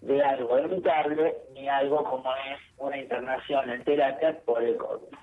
de 0.00 0.22
algo 0.22 0.58
evitable 0.58 1.34
ni 1.54 1.68
algo 1.68 2.04
como 2.04 2.30
es 2.34 2.60
una 2.78 2.98
internación 2.98 3.70
en 3.70 3.82
terapia 3.84 4.38
por 4.44 4.62
el 4.62 4.76
COVID. 4.76 5.16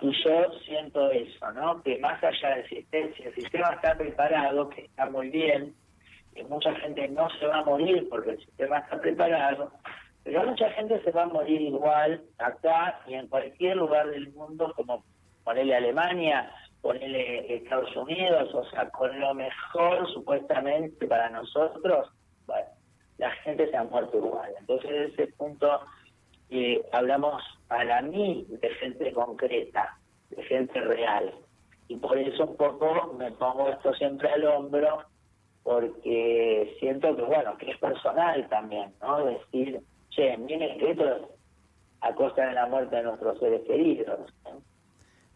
Y 0.00 0.12
yo 0.24 0.50
siento 0.64 1.10
eso, 1.10 1.52
¿no? 1.52 1.82
Que 1.82 1.98
más 1.98 2.22
allá 2.22 2.56
del 2.56 2.68
sistema, 2.68 3.08
si 3.16 3.22
el 3.22 3.34
sistema 3.34 3.70
está 3.74 3.96
preparado, 3.96 4.68
que 4.68 4.82
está 4.82 5.06
muy 5.06 5.30
bien, 5.30 5.74
que 6.34 6.44
mucha 6.44 6.74
gente 6.76 7.08
no 7.08 7.28
se 7.38 7.46
va 7.46 7.58
a 7.58 7.64
morir 7.64 8.06
porque 8.10 8.30
el 8.30 8.38
sistema 8.38 8.78
está 8.78 9.00
preparado, 9.00 9.72
pero 10.24 10.46
mucha 10.46 10.70
gente 10.70 11.00
se 11.02 11.10
va 11.10 11.24
a 11.24 11.26
morir 11.26 11.60
igual 11.60 12.22
acá 12.38 13.00
y 13.06 13.14
en 13.14 13.28
cualquier 13.28 13.76
lugar 13.76 14.08
del 14.08 14.32
mundo, 14.32 14.72
como 14.74 15.04
ponerle 15.44 15.76
Alemania, 15.76 16.50
ponerle 16.80 17.54
Estados 17.54 17.94
Unidos, 17.94 18.52
o 18.54 18.64
sea, 18.70 18.88
con 18.90 19.18
lo 19.20 19.34
mejor 19.34 20.10
supuestamente 20.12 21.06
para 21.06 21.28
nosotros, 21.28 22.08
bueno, 22.46 22.68
la 23.18 23.30
gente 23.30 23.70
se 23.70 23.76
ha 23.76 23.84
muerto 23.84 24.16
igual. 24.16 24.50
Entonces, 24.58 24.90
en 24.90 25.02
ese 25.12 25.32
punto 25.34 25.80
eh, 26.50 26.82
hablamos 26.92 27.42
para 27.68 28.00
mí 28.00 28.46
de 28.48 28.70
gente 28.70 29.12
concreta, 29.12 29.98
de 30.30 30.42
gente 30.44 30.80
real. 30.80 31.34
Y 31.88 31.96
por 31.96 32.16
eso 32.16 32.44
un 32.44 32.56
poco 32.56 33.14
me 33.18 33.30
pongo 33.32 33.68
esto 33.68 33.92
siempre 33.94 34.30
al 34.30 34.44
hombro 34.46 35.04
porque 35.62 36.76
siento 36.78 37.16
que, 37.16 37.22
bueno, 37.22 37.56
que 37.56 37.70
es 37.70 37.78
personal 37.78 38.46
también, 38.48 38.92
¿no? 39.00 39.24
Decir, 39.24 39.80
che, 40.14 40.36
miren 40.36 40.78
que 40.78 40.90
esto 40.90 41.04
es 41.04 41.22
a 42.00 42.14
costa 42.14 42.46
de 42.46 42.52
la 42.52 42.66
muerte 42.66 42.96
de 42.96 43.02
nuestros 43.02 43.38
seres 43.38 43.62
queridos. 43.66 44.20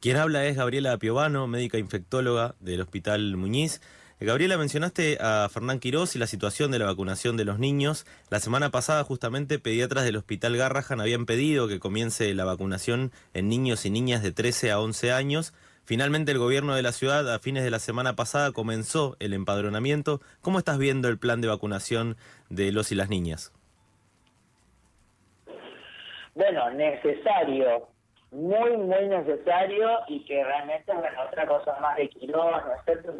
Quien 0.00 0.16
habla 0.16 0.44
es 0.44 0.56
Gabriela 0.56 0.96
Piovano, 0.98 1.46
médica 1.46 1.78
infectóloga 1.78 2.54
del 2.60 2.82
Hospital 2.82 3.36
Muñiz. 3.36 3.80
Gabriela, 4.20 4.58
mencionaste 4.58 5.18
a 5.20 5.48
Fernán 5.48 5.78
Quirós 5.78 6.14
y 6.16 6.18
la 6.18 6.26
situación 6.26 6.70
de 6.70 6.78
la 6.78 6.86
vacunación 6.86 7.36
de 7.36 7.44
los 7.44 7.58
niños. 7.58 8.04
La 8.30 8.40
semana 8.40 8.70
pasada, 8.70 9.04
justamente, 9.04 9.58
pediatras 9.58 10.04
del 10.04 10.16
Hospital 10.16 10.56
Garrahan 10.56 11.00
habían 11.00 11.24
pedido 11.24 11.68
que 11.68 11.78
comience 11.78 12.34
la 12.34 12.44
vacunación 12.44 13.12
en 13.32 13.48
niños 13.48 13.86
y 13.86 13.90
niñas 13.90 14.22
de 14.22 14.32
13 14.32 14.72
a 14.72 14.80
11 14.80 15.12
años. 15.12 15.54
Finalmente, 15.84 16.32
el 16.32 16.38
gobierno 16.38 16.74
de 16.74 16.82
la 16.82 16.92
ciudad, 16.92 17.32
a 17.32 17.38
fines 17.38 17.64
de 17.64 17.70
la 17.70 17.78
semana 17.78 18.14
pasada, 18.14 18.52
comenzó 18.52 19.16
el 19.20 19.32
empadronamiento. 19.32 20.20
¿Cómo 20.42 20.58
estás 20.58 20.78
viendo 20.78 21.08
el 21.08 21.18
plan 21.18 21.40
de 21.40 21.48
vacunación 21.48 22.16
de 22.50 22.72
los 22.72 22.92
y 22.92 22.96
las 22.96 23.08
niñas? 23.08 23.52
Bueno, 26.38 26.70
necesario, 26.70 27.88
muy, 28.30 28.76
muy 28.76 29.08
necesario 29.08 29.98
y 30.06 30.24
que 30.24 30.44
realmente, 30.44 30.94
bueno, 30.94 31.22
otra 31.26 31.44
cosa 31.48 31.76
más 31.80 31.96
de 31.96 32.08
¿no 32.28 32.56
es 32.58 32.84
cierto? 32.84 33.12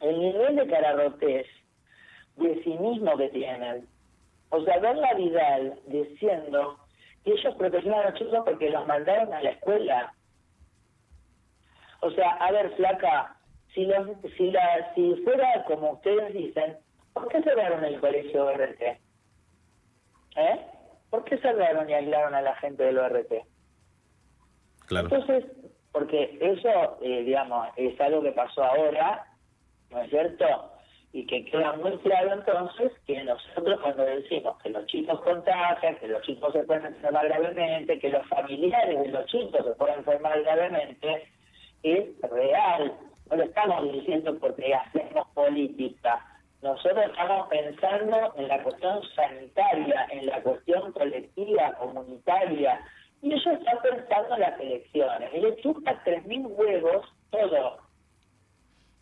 el 0.00 0.20
nivel 0.20 0.54
de 0.54 0.68
cararrotés, 0.68 1.48
de 2.36 2.62
cinismo 2.62 3.16
que 3.16 3.28
tienen. 3.30 3.88
O 4.50 4.62
sea, 4.62 4.78
ver 4.78 4.96
la 4.98 5.14
Vidal 5.14 5.80
diciendo 5.88 6.78
que 7.24 7.32
ellos 7.32 7.56
protegían 7.56 7.94
a 7.94 8.10
los 8.10 8.20
chicos 8.20 8.42
porque 8.44 8.70
los 8.70 8.86
mandaron 8.86 9.32
a 9.32 9.42
la 9.42 9.50
escuela. 9.50 10.14
O 12.02 12.10
sea, 12.12 12.34
a 12.34 12.52
ver, 12.52 12.70
flaca, 12.76 13.36
si, 13.74 13.84
los, 13.84 14.06
si, 14.36 14.52
la, 14.52 14.94
si 14.94 15.16
fuera 15.24 15.64
como 15.64 15.94
ustedes 15.94 16.34
dicen, 16.34 16.76
¿por 17.12 17.26
qué 17.26 17.42
cerraron 17.42 17.84
el 17.84 17.98
colegio 17.98 18.48
RT? 18.52 18.80
¿Eh? 20.36 20.73
¿Por 21.14 21.22
qué 21.22 21.38
cerraron 21.38 21.88
y 21.88 21.94
aislaron 21.94 22.34
a 22.34 22.42
la 22.42 22.56
gente 22.56 22.82
del 22.82 22.98
ORT? 22.98 23.32
Claro. 24.86 25.06
Entonces, 25.06 25.44
porque 25.92 26.36
eso, 26.40 26.98
eh, 27.02 27.22
digamos, 27.22 27.68
es 27.76 28.00
algo 28.00 28.20
que 28.20 28.32
pasó 28.32 28.64
ahora 28.64 29.24
¿no 29.90 30.02
es 30.02 30.10
cierto? 30.10 30.44
Y 31.12 31.24
que 31.26 31.44
queda 31.44 31.74
muy 31.74 31.96
claro 31.98 32.32
entonces 32.32 32.90
que 33.06 33.22
nosotros 33.22 33.80
cuando 33.80 34.04
decimos 34.04 34.60
que 34.60 34.70
los 34.70 34.84
chicos 34.86 35.20
contagian, 35.20 35.94
que 36.00 36.08
los 36.08 36.20
chicos 36.22 36.52
se 36.52 36.64
pueden 36.64 36.86
enfermar 36.86 37.28
gravemente, 37.28 38.00
que 38.00 38.08
los 38.08 38.26
familiares 38.26 38.98
de 38.98 39.08
los 39.12 39.24
chicos 39.26 39.64
se 39.64 39.70
pueden 39.74 40.00
enfermar 40.00 40.42
gravemente, 40.42 41.28
es 41.84 42.20
real. 42.22 42.92
No 43.30 43.36
lo 43.36 43.44
estamos 43.44 43.92
diciendo 43.92 44.36
porque 44.40 44.74
hacemos 44.74 45.28
política. 45.32 46.26
Nosotros 46.64 47.04
estamos 47.04 47.48
pensando 47.48 48.32
en 48.38 48.48
la 48.48 48.62
cuestión 48.62 49.02
sanitaria, 49.14 50.06
en 50.10 50.24
la 50.24 50.40
cuestión 50.40 50.92
colectiva, 50.92 51.74
comunitaria, 51.74 52.80
y 53.20 53.34
ellos 53.34 53.46
están 53.46 53.78
pensando 53.82 54.34
en 54.34 54.40
las 54.40 54.58
elecciones. 54.58 55.34
Y 55.34 55.40
le 55.40 55.56
chupa 55.56 56.00
tres 56.04 56.24
mil 56.24 56.46
huevos 56.46 57.06
todo, 57.28 57.80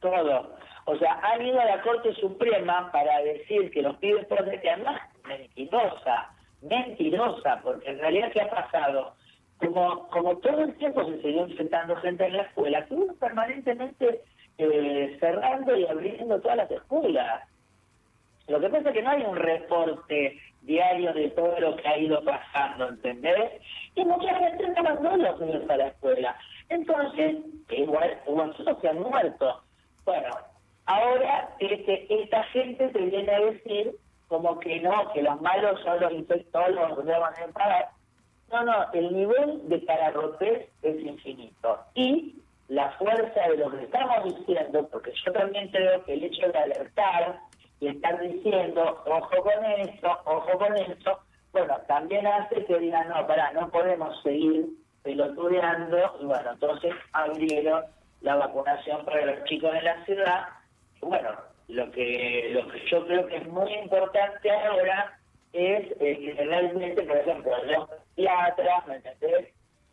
todo. 0.01 0.57
O 0.87 0.97
sea, 0.97 1.21
han 1.23 1.47
ido 1.47 1.61
a 1.61 1.67
la 1.67 1.83
Corte 1.83 2.13
Suprema 2.15 2.91
para 2.91 3.23
decir 3.23 3.71
que 3.71 3.83
los 3.83 3.97
pibes 3.99 4.27
que 4.27 4.69
además 4.69 5.01
mentirosa, 5.25 6.35
mentirosa, 6.63 7.61
porque 7.63 7.91
en 7.91 8.01
realidad 8.01 8.33
¿qué 8.33 8.41
ha 8.41 8.51
pasado? 8.51 9.15
Como, 9.59 10.09
como 10.09 10.37
todo 10.39 10.63
el 10.63 10.75
tiempo 10.79 11.05
se 11.05 11.23
siguió 11.23 11.47
infectando 11.47 11.95
gente 11.99 12.27
en 12.27 12.39
la 12.39 12.43
escuela, 12.43 12.81
estuvimos 12.81 13.15
permanentemente 13.19 14.21
eh, 14.59 15.17
cerrando 15.21 15.77
y 15.77 15.87
abriendo 15.87 16.41
todas 16.41 16.57
las 16.57 16.71
escuelas. 16.73 17.52
Lo 18.49 18.61
que 18.61 18.69
pasa 18.69 18.89
es 18.89 18.95
que 18.95 19.03
no 19.03 19.11
hay 19.11 19.23
un 19.23 19.37
reporte 19.37 20.41
diario 20.63 21.13
de 21.13 21.31
todo 21.31 21.59
lo 21.59 21.77
que 21.77 21.89
ha 21.89 21.99
ido 21.99 22.23
pasando, 22.25 22.89
¿entendés? 22.89 23.61
Y 23.95 24.05
mucha 24.05 24.35
gente 24.35 24.69
no 24.69 24.83
mandó 24.83 25.17
los 25.17 25.41
niños 25.41 25.69
a 25.69 25.77
la 25.77 25.89
escuela. 25.89 26.37
Entonces, 26.69 27.37
igual 27.71 28.19
nosotros 28.27 28.79
que 28.79 28.89
han 28.89 29.01
muerto. 29.01 29.63
Bueno, 30.05 30.31
Ahora 30.87 31.55
este, 31.61 32.07
esta 32.23 32.43
gente 32.45 32.89
te 32.89 32.99
viene 32.99 33.33
a 33.33 33.41
decir 33.41 33.93
como 34.29 34.59
que 34.59 34.81
no, 34.81 35.13
que 35.13 35.23
los 35.23 35.41
malos 35.41 35.81
son 35.83 36.01
los 36.01 36.13
infectólogos 36.13 37.05
que 37.05 37.11
van 37.11 37.35
a 37.35 37.53
pagar. 37.53 37.89
No, 38.51 38.65
no, 38.65 38.93
el 38.93 39.15
nivel 39.15 39.69
de 39.69 39.85
cararrotés 39.85 40.69
es 40.83 41.01
infinito. 41.01 41.79
Y 41.95 42.37
la 42.69 42.91
fuerza 42.93 43.49
de 43.49 43.57
lo 43.59 43.71
que 43.71 43.85
estamos 43.85 44.25
diciendo, 44.37 44.89
porque 44.91 45.13
yo 45.25 45.33
también 45.33 45.69
creo 45.69 46.05
que 46.05 46.15
el 46.15 46.25
hecho 46.25 46.49
de 46.49 46.59
alertar 46.59 47.39
y 47.83 47.89
estar 47.89 48.21
diciendo, 48.21 49.03
ojo 49.07 49.43
con 49.43 49.65
esto, 49.65 50.21
ojo 50.25 50.57
con 50.57 50.77
esto, 50.77 51.19
bueno, 51.51 51.77
también 51.89 52.25
hace 52.29 52.65
que 52.65 52.79
digan, 52.79 53.09
no, 53.09 53.27
pará, 53.27 53.51
no 53.55 53.69
podemos 53.73 54.23
seguir 54.23 54.67
pelotudeando, 55.03 55.99
y 56.21 56.25
bueno, 56.27 56.53
entonces 56.53 56.95
abrieron 57.13 57.83
la 58.21 58.37
vacunación 58.37 59.05
para 59.05 59.27
los 59.27 59.45
chicos 59.47 59.73
de 59.73 59.83
la 59.83 60.05
ciudad, 60.05 60.45
bueno, 61.01 61.31
lo 61.67 61.91
que, 61.91 62.53
lo 62.55 62.69
que 62.69 62.87
yo 62.87 63.05
creo 63.05 63.27
que 63.27 63.39
es 63.39 63.49
muy 63.49 63.75
importante 63.75 64.49
ahora 64.49 65.19
es 65.53 65.91
eh, 65.99 66.37
realmente, 66.39 67.03
por 67.03 67.17
ejemplo, 67.17 67.53
los 67.65 67.89
pediatras, 68.15 68.87
¿me 68.87 68.95
entendés? 68.95 69.49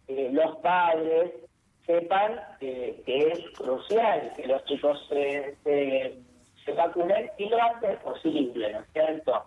Eh, 0.10 0.30
los 0.32 0.58
padres 0.58 1.32
sepan 1.88 2.40
que 2.60 3.02
es 3.08 3.50
crucial 3.58 4.32
que 4.36 4.46
los 4.46 4.64
chicos 4.66 5.08
se, 5.10 5.58
se, 6.70 6.76
vacunen 6.76 7.32
y 7.38 7.50
lo 7.50 7.62
antes 7.62 7.98
posible, 8.00 8.74
¿no 8.74 8.80
es 8.80 8.86
cierto? 8.94 9.46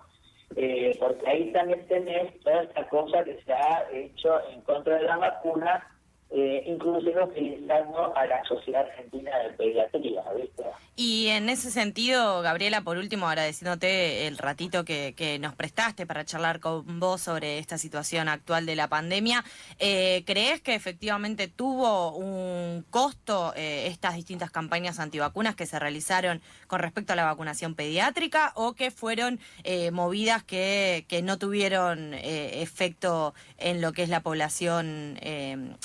Eh, 0.57 0.97
porque 1.01 1.29
ahí 1.29 1.53
también 1.53 1.87
tenés 1.89 2.39
toda 2.41 2.63
esta 2.63 2.87
cosa 2.89 3.25
que 3.25 3.41
se 3.43 3.53
ha 3.53 3.89
hecho 3.93 4.49
en 4.51 4.61
contra 4.63 4.97
de 4.97 5.05
la 5.05 5.17
vacuna 5.17 5.87
eh, 6.35 6.65
inclusive 6.67 7.23
utilizando 7.23 8.17
a 8.17 8.27
la 8.27 8.43
Sociedad 8.45 8.87
Argentina 8.87 9.31
de 9.39 9.51
Pediatría, 9.51 10.25
¿viste? 10.35 10.63
Y 10.95 11.29
en 11.29 11.49
ese 11.49 11.71
sentido, 11.71 12.43
Gabriela, 12.43 12.83
por 12.83 12.97
último, 12.97 13.27
agradeciéndote 13.27 14.27
el 14.27 14.39
ratito 14.39 14.85
que, 14.85 15.39
nos 15.41 15.55
prestaste 15.55 16.07
para 16.07 16.25
charlar 16.25 16.61
con 16.61 17.01
vos 17.01 17.21
sobre 17.23 17.59
esta 17.59 17.79
situación 17.79 18.29
actual 18.29 18.67
de 18.67 18.77
la 18.77 18.89
pandemia, 18.89 19.45
eh, 19.79 20.23
¿crees 20.27 20.61
que 20.61 20.75
efectivamente 20.75 21.49
tuvo 21.49 22.15
un 22.15 22.85
costo 22.91 23.53
eh, 23.57 23.87
estas 23.87 24.17
distintas 24.17 24.51
campañas 24.51 24.99
antivacunas 25.01 25.55
que 25.55 25.67
se 25.67 25.79
realizaron 25.79 26.43
con 26.67 26.81
respecto 26.81 27.15
a 27.15 27.17
la 27.17 27.25
vacunación 27.25 27.75
pediátrica 27.75 28.53
o 28.55 28.75
que 28.75 28.91
fueron 28.91 29.41
eh, 29.65 29.91
movidas 29.91 30.45
que, 30.45 31.07
que 31.09 31.23
no 31.23 31.39
tuvieron 31.39 32.15
efecto 32.15 33.35
en 33.59 33.81
lo 33.81 33.93
que 33.93 34.03
es 34.03 34.09
la 34.09 34.21
población 34.21 35.19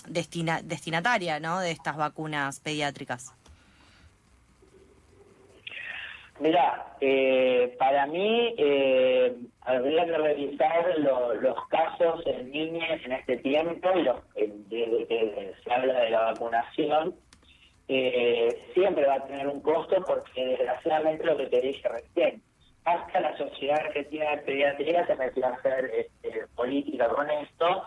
destinada? 0.08 0.37
Destinataria 0.43 1.39
¿no? 1.39 1.60
de 1.60 1.71
estas 1.71 1.97
vacunas 1.97 2.60
pediátricas? 2.60 3.34
Mira, 6.39 6.93
eh, 7.02 7.76
para 7.80 8.06
mí 8.06 8.54
eh, 8.58 9.36
habría 9.62 10.06
que 10.06 10.17
revisar 10.17 11.00
los 11.00 11.67
casos 11.69 12.21
en 12.28 12.52
niñas 12.52 13.02
en 13.06 13.13
este 13.13 13.38
tiempo, 13.38 13.89
los, 13.95 14.17
desde 14.36 15.08
que 15.08 15.54
se 15.63 15.73
habla 15.73 16.00
de 16.00 16.10
la 16.12 16.21
vacunación, 16.34 17.15
eh, 17.88 18.69
siempre 18.73 19.08
va 19.08 19.15
a 19.15 19.26
tener 19.26 19.47
un 19.47 19.62
costo 19.62 19.95
porque 20.06 20.45
desgraciadamente 20.45 21.26
lo 21.26 21.38
que 21.38 21.47
te 21.47 21.62
dije 21.62 21.88
recién, 21.88 22.43
hasta 22.86 23.19
la 23.19 23.36
Sociedad 23.38 23.80
Argentina 23.80 24.32
de 24.32 24.38
Pediatría 24.38 25.08
se 25.08 25.15
metió 25.15 25.45
a 25.45 25.50
hacer 25.50 25.91
este, 25.93 26.45
política 26.56 27.08
con 27.10 27.30
esto 27.32 27.84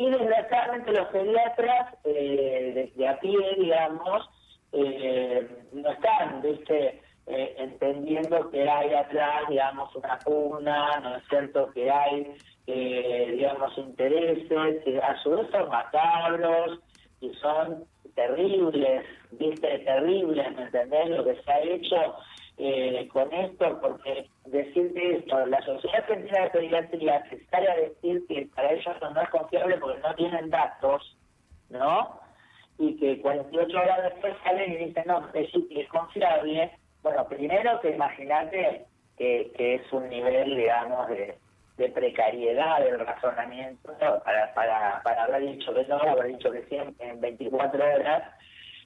y 0.00 0.08
desgraciadamente 0.08 0.92
los 0.92 1.08
pediatras, 1.08 1.94
eh, 2.04 2.72
desde 2.74 3.06
a 3.06 3.20
pie, 3.20 3.36
digamos, 3.58 4.30
eh, 4.72 5.46
no 5.74 5.90
están, 5.90 6.40
¿viste? 6.40 7.02
Eh, 7.26 7.54
entendiendo 7.58 8.50
que 8.50 8.66
hay 8.66 8.94
atrás, 8.94 9.42
digamos, 9.50 9.94
una 9.94 10.18
pugna, 10.20 11.00
¿no 11.00 11.16
es 11.16 11.22
cierto? 11.28 11.70
Que 11.74 11.90
hay, 11.90 12.34
digamos, 12.66 13.76
intereses, 13.76 14.84
que 14.84 14.98
a 15.02 15.22
su 15.22 15.32
vez 15.32 15.50
son 15.50 15.68
macabros 15.68 16.80
y 17.20 17.34
son 17.34 17.84
terribles, 18.14 19.04
¿viste? 19.32 19.80
Terribles, 19.80 20.56
¿me 20.56 20.62
entendés? 20.62 21.10
Lo 21.10 21.24
que 21.24 21.34
se 21.42 21.52
ha 21.52 21.60
hecho 21.60 22.16
eh, 22.62 23.08
con 23.10 23.32
esto, 23.32 23.80
porque 23.80 24.28
decirte 24.44 25.16
esto, 25.16 25.46
la 25.46 25.62
Sociedad 25.62 26.00
Argentina 26.00 26.42
de 26.42 26.50
Pediatría 26.50 27.24
se 27.30 27.42
sale 27.46 27.70
a 27.70 27.76
decir 27.76 28.22
que 28.28 28.46
para 28.54 28.72
ellos 28.72 28.96
no 29.00 29.22
es 29.22 29.30
confiable 29.30 29.78
porque 29.78 30.00
no 30.00 30.14
tienen 30.14 30.50
datos, 30.50 31.16
¿no? 31.70 32.20
Y 32.78 32.98
que 32.98 33.18
48 33.22 33.78
horas 33.78 34.02
después 34.02 34.34
salen 34.44 34.72
y 34.72 34.76
dicen, 34.76 35.04
no, 35.06 35.26
es, 35.32 35.48
es 35.70 35.88
confiable. 35.88 36.70
Bueno, 37.02 37.26
primero 37.28 37.80
que 37.80 37.92
imagínate 37.92 38.84
que, 39.16 39.52
es 39.56 39.92
un 39.92 40.10
nivel, 40.10 40.54
digamos, 40.54 41.08
de, 41.08 41.38
precariedad 41.94 42.80
del 42.80 43.00
razonamiento 43.00 43.96
para, 43.98 44.52
para, 44.52 45.00
para 45.02 45.24
haber 45.24 45.46
dicho 45.46 45.72
que 45.72 45.86
no, 45.86 45.96
haber 45.96 46.26
dicho 46.26 46.50
que 46.52 46.62
siempre 46.64 47.08
en 47.08 47.22
24 47.22 47.82
horas. 47.82 48.22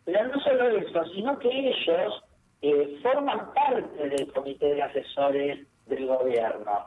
Pero 0.05 0.29
no 0.29 0.41
solo 0.41 0.69
eso, 0.69 1.05
sino 1.07 1.37
que 1.41 1.49
ellos 1.49 2.23
eh, 2.63 2.99
forman 3.03 3.53
parte 3.53 4.09
del 4.09 4.33
comité 4.33 4.75
de 4.75 4.83
asesores 4.83 5.67
del 5.87 6.07
gobierno. 6.07 6.87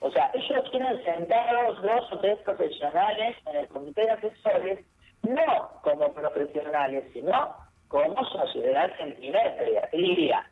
O 0.00 0.10
sea, 0.10 0.30
ellos 0.34 0.70
tienen 0.70 1.02
sentados 1.04 1.80
dos 1.80 2.12
o 2.12 2.18
tres 2.18 2.38
profesionales 2.40 3.36
en 3.46 3.56
el 3.56 3.68
comité 3.68 4.02
de 4.02 4.10
asesores, 4.10 4.84
no 5.22 5.80
como 5.82 6.12
profesionales, 6.12 7.04
sino 7.12 7.56
como 7.88 8.24
sociedad 8.24 8.90
pediatría. 8.98 10.50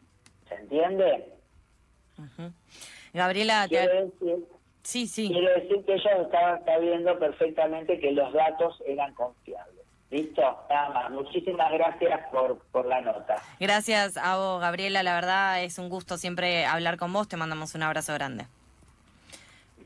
¿Se 0.49 0.55
entiende? 0.55 1.33
Gabriela, 3.13 3.67
quiero 3.69 4.07
decir, 4.07 4.47
sí, 4.83 5.07
sí. 5.07 5.29
quiero 5.29 5.61
decir 5.61 5.85
que 5.85 5.95
ellos 5.95 6.25
estaban 6.25 6.65
sabiendo 6.65 7.19
perfectamente 7.19 7.99
que 7.99 8.13
los 8.13 8.33
datos 8.33 8.83
eran 8.87 9.13
confiables. 9.15 9.82
Listo, 10.13 10.43
nada 10.71 10.91
más. 10.91 11.11
Muchísimas 11.11 11.73
gracias 11.73 12.21
por, 12.31 12.59
por 12.71 12.87
la 12.87 13.01
nota. 13.01 13.43
Gracias 13.59 14.17
a 14.17 14.37
vos, 14.37 14.61
Gabriela. 14.61 15.03
La 15.03 15.15
verdad 15.15 15.65
es 15.65 15.79
un 15.79 15.89
gusto 15.89 16.19
siempre 16.19 16.65
hablar 16.67 16.99
con 16.99 17.13
vos. 17.13 17.27
Te 17.27 17.37
mandamos 17.37 17.75
un 17.75 17.83
abrazo 17.83 18.15
grande. 18.15 18.47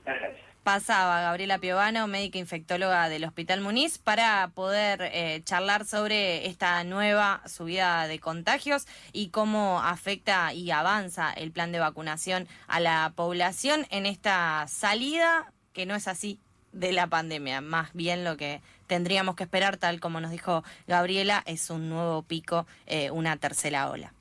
Gracias 0.05 0.47
pasaba 0.67 1.21
Gabriela 1.21 1.61
Piovano, 1.61 2.09
médica 2.09 2.39
infectóloga 2.39 3.09
del 3.09 3.23
Hospital 3.23 3.61
Muniz, 3.61 3.99
para 3.99 4.51
poder 4.53 4.99
eh, 5.13 5.41
charlar 5.45 5.85
sobre 5.85 6.49
esta 6.49 6.83
nueva 6.83 7.41
subida 7.47 8.09
de 8.09 8.19
contagios 8.19 8.89
y 9.13 9.29
cómo 9.29 9.81
afecta 9.81 10.53
y 10.53 10.73
avanza 10.73 11.33
el 11.33 11.53
plan 11.53 11.71
de 11.71 11.79
vacunación 11.79 12.49
a 12.67 12.81
la 12.81 13.13
población 13.15 13.87
en 13.91 14.07
esta 14.07 14.67
salida, 14.67 15.53
que 15.73 15.87
no 15.87 15.95
es 15.95 16.09
así 16.09 16.41
de 16.73 16.91
la 16.91 17.07
pandemia, 17.07 17.61
más 17.61 17.93
bien 17.93 18.25
lo 18.25 18.37
que 18.37 18.61
tendríamos 18.87 19.37
que 19.37 19.45
esperar, 19.45 19.77
tal 19.77 20.01
como 20.01 20.21
nos 20.21 20.31
dijo 20.31 20.65
Gabriela, 20.87 21.43
es 21.47 21.71
un 21.71 21.89
nuevo 21.89 22.23
pico, 22.23 22.67
eh, 22.87 23.11
una 23.11 23.37
tercera 23.37 23.91
ola. 23.91 24.13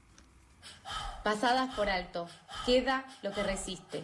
Pasadas 1.24 1.74
por 1.76 1.90
alto, 1.90 2.28
queda 2.66 3.04
lo 3.24 3.32
que 3.32 3.42
resiste. 3.42 4.04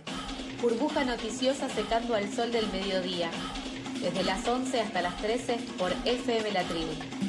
Burbuja 0.62 1.04
noticiosa 1.04 1.70
secando 1.70 2.16
al 2.16 2.32
sol 2.34 2.52
del 2.52 2.68
mediodía. 2.72 3.30
Desde 4.02 4.24
las 4.24 4.48
11 4.48 4.82
hasta 4.82 5.02
las 5.04 5.16
13 5.18 5.58
por 5.78 5.92
FM 6.06 6.52
La 6.52 6.64
Tribu. 6.64 7.21